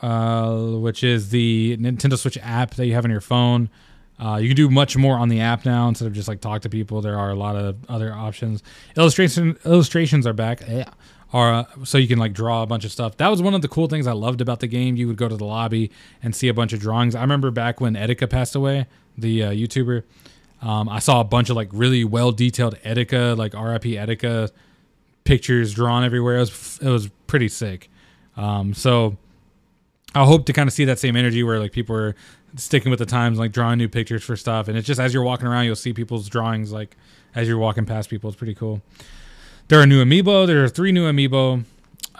uh, 0.00 0.52
which 0.54 1.04
is 1.04 1.30
the 1.30 1.76
Nintendo 1.78 2.18
Switch 2.18 2.38
app 2.42 2.74
that 2.74 2.86
you 2.86 2.94
have 2.94 3.04
on 3.04 3.10
your 3.10 3.20
phone. 3.20 3.70
Uh, 4.18 4.36
you 4.36 4.48
can 4.48 4.56
do 4.56 4.68
much 4.68 4.96
more 4.96 5.16
on 5.16 5.28
the 5.28 5.40
app 5.40 5.64
now 5.64 5.88
instead 5.88 6.06
of 6.06 6.12
just 6.12 6.28
like 6.28 6.40
talk 6.40 6.62
to 6.62 6.68
people. 6.68 7.00
There 7.00 7.18
are 7.18 7.30
a 7.30 7.34
lot 7.34 7.56
of 7.56 7.76
other 7.88 8.12
options. 8.12 8.62
Illustration 8.96 9.56
illustrations 9.64 10.26
are 10.26 10.32
back. 10.32 10.62
Yeah. 10.68 10.90
Are, 11.32 11.54
uh, 11.54 11.64
so 11.84 11.96
you 11.96 12.06
can 12.06 12.18
like 12.18 12.34
draw 12.34 12.62
a 12.62 12.66
bunch 12.66 12.84
of 12.84 12.92
stuff. 12.92 13.16
That 13.16 13.28
was 13.28 13.40
one 13.40 13.54
of 13.54 13.62
the 13.62 13.68
cool 13.68 13.86
things 13.86 14.06
I 14.06 14.12
loved 14.12 14.42
about 14.42 14.60
the 14.60 14.66
game. 14.66 14.96
You 14.96 15.06
would 15.08 15.16
go 15.16 15.28
to 15.28 15.36
the 15.36 15.46
lobby 15.46 15.90
and 16.22 16.36
see 16.36 16.48
a 16.48 16.54
bunch 16.54 16.74
of 16.74 16.80
drawings. 16.80 17.14
I 17.14 17.22
remember 17.22 17.50
back 17.50 17.80
when 17.80 17.94
Etika 17.94 18.28
passed 18.28 18.54
away, 18.54 18.86
the 19.16 19.44
uh, 19.44 19.50
YouTuber. 19.50 20.02
Um, 20.62 20.88
I 20.88 21.00
saw 21.00 21.20
a 21.20 21.24
bunch 21.24 21.50
of 21.50 21.56
like 21.56 21.68
really 21.72 22.04
well 22.04 22.30
detailed 22.30 22.76
Etika, 22.84 23.36
like 23.36 23.52
RIP 23.52 23.82
Etika 23.82 24.50
pictures 25.24 25.74
drawn 25.74 26.04
everywhere. 26.04 26.36
It 26.36 26.40
was 26.40 26.78
it 26.80 26.88
was 26.88 27.08
pretty 27.26 27.48
sick. 27.48 27.90
Um, 28.36 28.72
so 28.72 29.16
I 30.14 30.24
hope 30.24 30.46
to 30.46 30.52
kind 30.52 30.68
of 30.68 30.72
see 30.72 30.84
that 30.84 30.98
same 30.98 31.16
energy 31.16 31.42
where 31.42 31.58
like 31.58 31.72
people 31.72 31.96
are 31.96 32.14
sticking 32.56 32.90
with 32.90 32.98
the 32.98 33.06
times, 33.06 33.38
like 33.38 33.52
drawing 33.52 33.78
new 33.78 33.88
pictures 33.88 34.22
for 34.22 34.36
stuff. 34.36 34.68
And 34.68 34.78
it's 34.78 34.86
just 34.86 35.00
as 35.00 35.12
you're 35.12 35.22
walking 35.22 35.46
around, 35.46 35.64
you'll 35.64 35.76
see 35.76 35.92
people's 35.92 36.28
drawings 36.28 36.72
like 36.72 36.96
as 37.34 37.48
you're 37.48 37.58
walking 37.58 37.84
past 37.84 38.08
people. 38.08 38.28
It's 38.30 38.36
pretty 38.36 38.54
cool. 38.54 38.82
There 39.68 39.80
are 39.80 39.86
new 39.86 40.04
amiibo. 40.04 40.46
There 40.46 40.62
are 40.62 40.68
three 40.68 40.92
new 40.92 41.10
amiibo, 41.10 41.64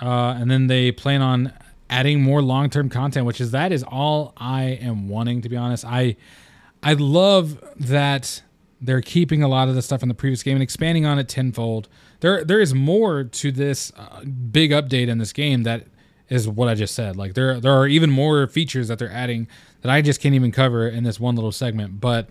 uh, 0.00 0.36
and 0.38 0.50
then 0.50 0.68
they 0.68 0.90
plan 0.90 1.20
on 1.22 1.52
adding 1.90 2.22
more 2.22 2.40
long 2.40 2.70
term 2.70 2.88
content, 2.88 3.26
which 3.26 3.40
is 3.40 3.50
that 3.50 3.72
is 3.72 3.82
all 3.82 4.32
I 4.36 4.62
am 4.62 5.08
wanting 5.08 5.42
to 5.42 5.48
be 5.48 5.56
honest. 5.56 5.84
I 5.84 6.16
I 6.82 6.94
love 6.94 7.62
that 7.76 8.42
they're 8.80 9.00
keeping 9.00 9.42
a 9.42 9.48
lot 9.48 9.68
of 9.68 9.74
the 9.74 9.82
stuff 9.82 10.02
in 10.02 10.08
the 10.08 10.14
previous 10.14 10.42
game 10.42 10.56
and 10.56 10.62
expanding 10.62 11.06
on 11.06 11.18
it 11.18 11.28
tenfold. 11.28 11.88
There, 12.20 12.44
there 12.44 12.60
is 12.60 12.74
more 12.74 13.22
to 13.24 13.52
this 13.52 13.92
uh, 13.96 14.24
big 14.24 14.72
update 14.72 15.08
in 15.08 15.18
this 15.18 15.32
game 15.32 15.62
that 15.62 15.86
is 16.28 16.48
what 16.48 16.68
I 16.68 16.74
just 16.74 16.94
said. 16.94 17.16
Like 17.16 17.34
there, 17.34 17.60
there 17.60 17.72
are 17.72 17.86
even 17.86 18.10
more 18.10 18.46
features 18.48 18.88
that 18.88 18.98
they're 18.98 19.12
adding 19.12 19.46
that 19.82 19.90
I 19.90 20.02
just 20.02 20.20
can't 20.20 20.34
even 20.34 20.50
cover 20.50 20.88
in 20.88 21.04
this 21.04 21.20
one 21.20 21.36
little 21.36 21.52
segment. 21.52 22.00
But 22.00 22.28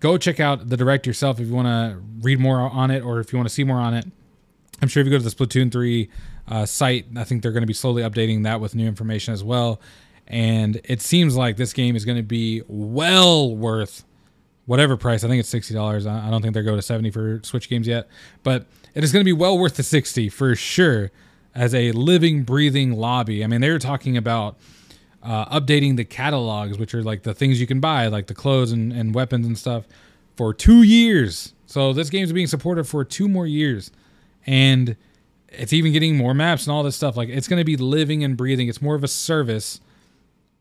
go 0.00 0.18
check 0.18 0.38
out 0.38 0.68
the 0.68 0.76
direct 0.76 1.06
yourself 1.06 1.40
if 1.40 1.48
you 1.48 1.54
want 1.54 1.68
to 1.68 2.02
read 2.20 2.40
more 2.40 2.58
on 2.60 2.90
it 2.90 3.02
or 3.02 3.20
if 3.20 3.32
you 3.32 3.38
want 3.38 3.48
to 3.48 3.54
see 3.54 3.64
more 3.64 3.78
on 3.78 3.94
it. 3.94 4.04
I'm 4.82 4.88
sure 4.88 5.00
if 5.00 5.06
you 5.06 5.10
go 5.10 5.18
to 5.18 5.24
the 5.24 5.30
Splatoon 5.30 5.72
3 5.72 6.10
uh, 6.48 6.66
site, 6.66 7.06
I 7.16 7.24
think 7.24 7.42
they're 7.42 7.52
going 7.52 7.62
to 7.62 7.66
be 7.66 7.74
slowly 7.74 8.02
updating 8.02 8.42
that 8.44 8.60
with 8.60 8.74
new 8.74 8.86
information 8.86 9.32
as 9.32 9.44
well 9.44 9.80
and 10.30 10.80
it 10.84 11.02
seems 11.02 11.36
like 11.36 11.58
this 11.58 11.74
game 11.74 11.94
is 11.94 12.06
going 12.06 12.16
to 12.16 12.22
be 12.22 12.62
well 12.68 13.54
worth 13.54 14.04
whatever 14.64 14.96
price. 14.96 15.24
I 15.24 15.28
think 15.28 15.40
it's 15.40 15.48
sixty 15.48 15.74
dollars. 15.74 16.06
I 16.06 16.30
don't 16.30 16.40
think 16.40 16.54
they're 16.54 16.62
going 16.62 16.78
to 16.78 16.82
seventy 16.82 17.10
for 17.10 17.40
Switch 17.42 17.68
games 17.68 17.86
yet, 17.86 18.08
but 18.42 18.66
it 18.94 19.04
is 19.04 19.12
going 19.12 19.20
to 19.20 19.28
be 19.28 19.32
well 19.32 19.58
worth 19.58 19.76
the 19.76 19.82
sixty 19.82 20.28
for 20.28 20.54
sure. 20.54 21.10
as 21.54 21.74
a 21.74 21.92
living, 21.92 22.42
breathing 22.44 22.92
lobby. 22.92 23.42
I 23.44 23.46
mean, 23.46 23.60
they 23.60 23.70
were 23.70 23.78
talking 23.78 24.16
about 24.16 24.56
uh, 25.22 25.60
updating 25.60 25.96
the 25.96 26.04
catalogs, 26.04 26.78
which 26.78 26.94
are 26.94 27.02
like 27.02 27.22
the 27.22 27.34
things 27.34 27.60
you 27.60 27.66
can 27.66 27.80
buy, 27.80 28.06
like 28.06 28.26
the 28.26 28.34
clothes 28.34 28.72
and, 28.72 28.92
and 28.92 29.14
weapons 29.14 29.46
and 29.46 29.58
stuff, 29.58 29.86
for 30.36 30.54
two 30.54 30.82
years. 30.82 31.54
So 31.66 31.92
this 31.92 32.10
game's 32.10 32.32
being 32.32 32.46
supported 32.46 32.84
for 32.84 33.04
two 33.04 33.28
more 33.28 33.46
years, 33.46 33.90
and 34.46 34.96
it's 35.48 35.72
even 35.72 35.92
getting 35.92 36.16
more 36.16 36.34
maps 36.34 36.66
and 36.66 36.72
all 36.72 36.82
this 36.82 36.96
stuff. 36.96 37.16
Like 37.16 37.28
it's 37.28 37.48
going 37.48 37.60
to 37.60 37.64
be 37.64 37.76
living 37.76 38.24
and 38.24 38.36
breathing. 38.36 38.68
It's 38.68 38.82
more 38.82 38.94
of 38.94 39.04
a 39.04 39.08
service 39.08 39.80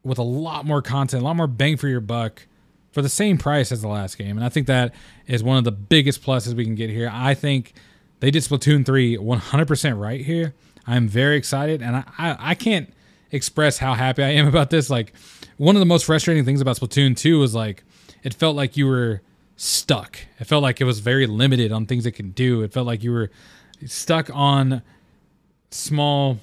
with 0.04 0.18
a 0.18 0.24
lot 0.24 0.66
more 0.66 0.82
content, 0.82 1.22
a 1.22 1.26
lot 1.26 1.36
more 1.36 1.48
bang 1.48 1.78
for 1.78 1.88
your 1.88 2.02
buck 2.02 2.46
for 2.92 3.02
the 3.02 3.10
same 3.10 3.38
price 3.38 3.72
as 3.72 3.82
the 3.82 3.88
last 3.88 4.18
game. 4.18 4.38
And 4.38 4.46
I 4.46 4.50
think 4.50 4.68
that 4.68 4.94
is 5.28 5.44
one 5.44 5.58
of 5.58 5.64
the 5.64 5.72
biggest 5.72 6.24
pluses 6.24 6.54
we 6.54 6.66
can 6.66 6.76
get 6.76 6.90
here. 6.90 7.10
I 7.12 7.34
think 7.34 7.74
they 8.20 8.32
did 8.32 8.44
Splatoon 8.44 8.86
3 8.86 9.18
100% 9.18 10.00
right 10.00 10.22
here. 10.22 10.54
I'm 10.88 11.08
very 11.08 11.38
excited, 11.38 11.82
and 11.82 11.98
I, 11.98 12.04
I, 12.18 12.38
I 12.40 12.56
can't 12.56 12.92
express 13.32 13.78
how 13.78 13.94
happy 13.94 14.24
I 14.24 14.30
am 14.30 14.48
about 14.54 14.70
this. 14.70 14.90
Like, 14.90 15.14
one 15.58 15.76
of 15.76 15.80
the 15.80 15.86
most 15.86 16.06
frustrating 16.06 16.46
things 16.46 16.62
about 16.62 16.78
Splatoon 16.78 17.16
2 17.16 17.40
was 17.40 17.54
like, 17.54 17.84
it 18.24 18.34
felt 18.34 18.56
like 18.56 18.76
you 18.76 18.88
were 18.88 19.22
stuck. 19.56 20.18
It 20.40 20.46
felt 20.46 20.64
like 20.64 20.82
it 20.82 20.86
was 20.86 21.00
very 21.00 21.28
limited 21.28 21.72
on 21.72 21.86
things 21.86 22.06
it 22.06 22.12
could 22.12 22.34
do. 22.34 22.64
It 22.64 22.74
felt 22.74 22.88
like 22.88 23.04
you 23.04 23.12
were 23.12 23.30
stuck 23.86 24.30
on 24.34 24.82
small, 25.70 26.40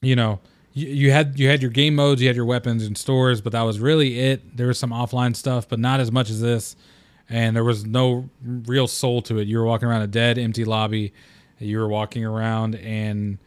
you 0.00 0.14
know, 0.14 0.40
you, 0.72 0.88
you 0.88 1.10
had 1.10 1.38
you 1.38 1.48
had 1.48 1.62
your 1.62 1.70
game 1.70 1.94
modes, 1.94 2.20
you 2.20 2.28
had 2.28 2.36
your 2.36 2.44
weapons 2.44 2.86
and 2.86 2.96
stores, 2.96 3.40
but 3.40 3.52
that 3.52 3.62
was 3.62 3.78
really 3.78 4.18
it. 4.18 4.56
There 4.56 4.66
was 4.68 4.78
some 4.78 4.90
offline 4.90 5.36
stuff, 5.36 5.68
but 5.68 5.78
not 5.78 6.00
as 6.00 6.10
much 6.10 6.30
as 6.30 6.40
this. 6.40 6.76
And 7.28 7.56
there 7.56 7.64
was 7.64 7.86
no 7.86 8.28
real 8.44 8.86
soul 8.86 9.22
to 9.22 9.38
it. 9.38 9.48
You 9.48 9.58
were 9.58 9.64
walking 9.64 9.88
around 9.88 10.02
a 10.02 10.06
dead, 10.06 10.38
empty 10.38 10.64
lobby. 10.64 11.12
You 11.58 11.78
were 11.78 11.88
walking 11.88 12.24
around 12.24 12.74
and 12.74 13.38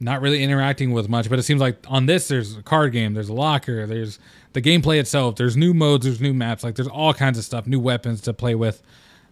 not 0.00 0.20
really 0.22 0.42
interacting 0.42 0.92
with 0.92 1.08
much. 1.08 1.28
But 1.28 1.38
it 1.38 1.42
seems 1.42 1.60
like 1.60 1.84
on 1.88 2.06
this, 2.06 2.28
there's 2.28 2.56
a 2.56 2.62
card 2.62 2.92
game, 2.92 3.14
there's 3.14 3.28
a 3.28 3.34
locker, 3.34 3.86
there's 3.86 4.18
the 4.52 4.62
gameplay 4.62 4.98
itself, 4.98 5.36
there's 5.36 5.56
new 5.56 5.74
modes, 5.74 6.04
there's 6.06 6.20
new 6.20 6.34
maps, 6.34 6.64
like 6.64 6.74
there's 6.74 6.88
all 6.88 7.12
kinds 7.14 7.38
of 7.38 7.44
stuff, 7.44 7.66
new 7.66 7.80
weapons 7.80 8.20
to 8.22 8.32
play 8.32 8.54
with, 8.54 8.82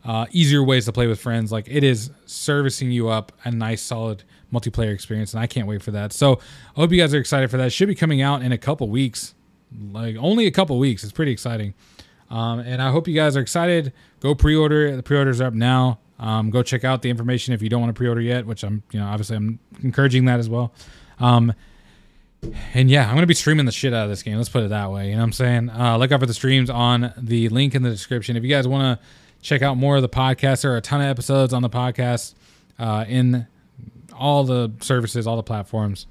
uh, 0.05 0.27
easier 0.31 0.63
ways 0.63 0.85
to 0.87 0.93
play 0.93 1.07
with 1.07 1.21
friends. 1.21 1.53
Like 1.53 1.67
it 1.69 1.85
is 1.85 2.11
servicing 2.27 2.91
you 2.91 3.09
up 3.09 3.33
a 3.45 3.51
nice, 3.51 3.83
solid 3.83 4.25
multiplayer 4.53 4.93
experience, 4.93 5.35
and 5.35 5.43
I 5.43 5.47
can't 5.47 5.67
wait 5.67 5.83
for 5.83 5.91
that. 5.93 6.13
So 6.13 6.41
I 6.77 6.81
hope 6.81 6.91
you 6.93 6.99
guys 6.99 7.15
are 7.15 7.19
excited 7.19 7.51
for 7.51 7.57
that. 7.59 7.67
It 7.67 7.71
should 7.71 7.89
be 7.89 7.95
coming 7.95 8.23
out 8.23 8.43
in 8.43 8.53
a 8.53 8.59
couple 8.59 8.89
weeks, 8.89 9.35
like 9.91 10.17
only 10.17 10.47
a 10.47 10.51
couple 10.51 10.79
weeks. 10.79 11.05
It's 11.05 11.13
pretty 11.13 11.33
exciting, 11.33 11.75
um, 12.31 12.61
and 12.61 12.81
I 12.81 12.91
hope 12.91 13.09
you 13.09 13.15
guys 13.15 13.37
are 13.37 13.41
excited. 13.41 13.93
Go 14.21 14.35
pre-order. 14.35 14.97
The 14.97 15.03
pre-orders 15.03 15.41
are 15.41 15.47
up 15.47 15.55
now. 15.55 15.99
Um, 16.19 16.51
go 16.51 16.63
check 16.63 16.85
out 16.85 17.03
the 17.03 17.11
information 17.11 17.55
if 17.55 17.63
you 17.63 17.69
don't 17.69 17.81
want 17.81 17.95
to 17.95 17.99
pre-order 17.99 18.21
yet, 18.21 18.45
which 18.45 18.65
I'm, 18.65 18.83
you 18.91 18.99
know, 18.99 19.07
obviously 19.07 19.37
I'm 19.37 19.61
encouraging 19.85 20.25
that 20.25 20.41
as 20.41 20.49
well. 20.49 20.73
Um, 21.21 21.53
and 22.75 22.91
yeah, 22.91 23.09
I'm 23.09 23.15
gonna 23.15 23.27
be 23.27 23.35
streaming 23.35 23.67
the 23.67 23.73
shit 23.73 23.93
out 23.93 24.05
of 24.05 24.11
this 24.11 24.23
game. 24.23 24.37
Let's 24.37 24.49
put 24.49 24.63
it 24.63 24.71
that 24.71 24.91
way. 24.91 25.07
You 25.07 25.13
know 25.13 25.19
what 25.19 25.25
I'm 25.25 25.33
saying? 25.33 25.71
Uh, 25.71 25.97
look 25.97 26.13
out 26.13 26.21
for 26.21 26.27
the 26.27 26.35
streams 26.35 26.71
on 26.71 27.13
the 27.17 27.49
link 27.49 27.75
in 27.75 27.83
the 27.83 27.91
description. 27.91 28.37
If 28.37 28.45
you 28.45 28.49
guys 28.49 28.67
want 28.67 28.99
to 28.99 29.07
check 29.43 29.63
out 29.63 29.77
more 29.77 29.97
of 29.97 30.03
the 30.03 30.09
podcast, 30.09 30.63
there 30.63 30.73
are 30.73 30.77
a 30.77 30.83
ton 30.83 31.01
of 31.01 31.07
episodes 31.07 31.53
on 31.53 31.63
the 31.63 31.71
podcast 31.71 32.35
uh, 32.79 33.05
in 33.09 33.47
all 34.19 34.45
the 34.45 34.73
services, 34.81 35.27
all 35.27 35.37
the 35.37 35.43
platforms. 35.43 36.07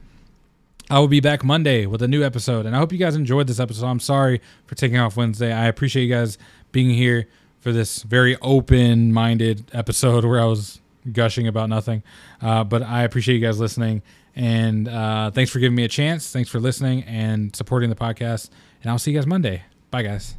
I 0.89 0.99
will 0.99 1.09
be 1.09 1.19
back 1.19 1.43
Monday 1.43 1.85
with 1.85 2.01
a 2.01 2.07
new 2.07 2.23
episode, 2.23 2.65
and 2.65 2.73
I 2.73 2.79
hope 2.79 2.93
you 2.93 2.97
guys 2.97 3.15
enjoyed 3.15 3.47
this 3.47 3.59
episode. 3.59 3.87
I'm 3.87 3.99
sorry 3.99 4.41
for 4.65 4.75
taking 4.75 4.97
off 4.97 5.17
Wednesday. 5.17 5.51
I 5.51 5.65
appreciate 5.65 6.05
you 6.05 6.13
guys 6.13 6.37
being 6.71 6.89
here 6.89 7.27
for 7.59 7.73
this 7.73 8.03
very 8.03 8.37
open-minded 8.41 9.69
episode 9.73 10.23
where 10.25 10.39
I 10.39 10.45
was 10.45 10.79
gushing 11.11 11.47
about 11.47 11.67
nothing. 11.67 12.03
Uh, 12.41 12.63
but 12.63 12.83
I 12.83 13.03
appreciate 13.03 13.35
you 13.35 13.45
guys 13.45 13.59
listening, 13.59 14.01
and 14.33 14.87
uh, 14.87 15.31
thanks 15.31 15.51
for 15.51 15.59
giving 15.59 15.75
me 15.75 15.83
a 15.83 15.89
chance. 15.89 16.31
Thanks 16.31 16.49
for 16.49 16.61
listening 16.61 17.03
and 17.03 17.53
supporting 17.53 17.89
the 17.89 17.95
podcast. 17.95 18.49
And 18.81 18.89
I'll 18.89 18.99
see 18.99 19.11
you 19.11 19.17
guys 19.17 19.27
Monday. 19.27 19.63
Bye, 19.91 20.03
guys. 20.03 20.36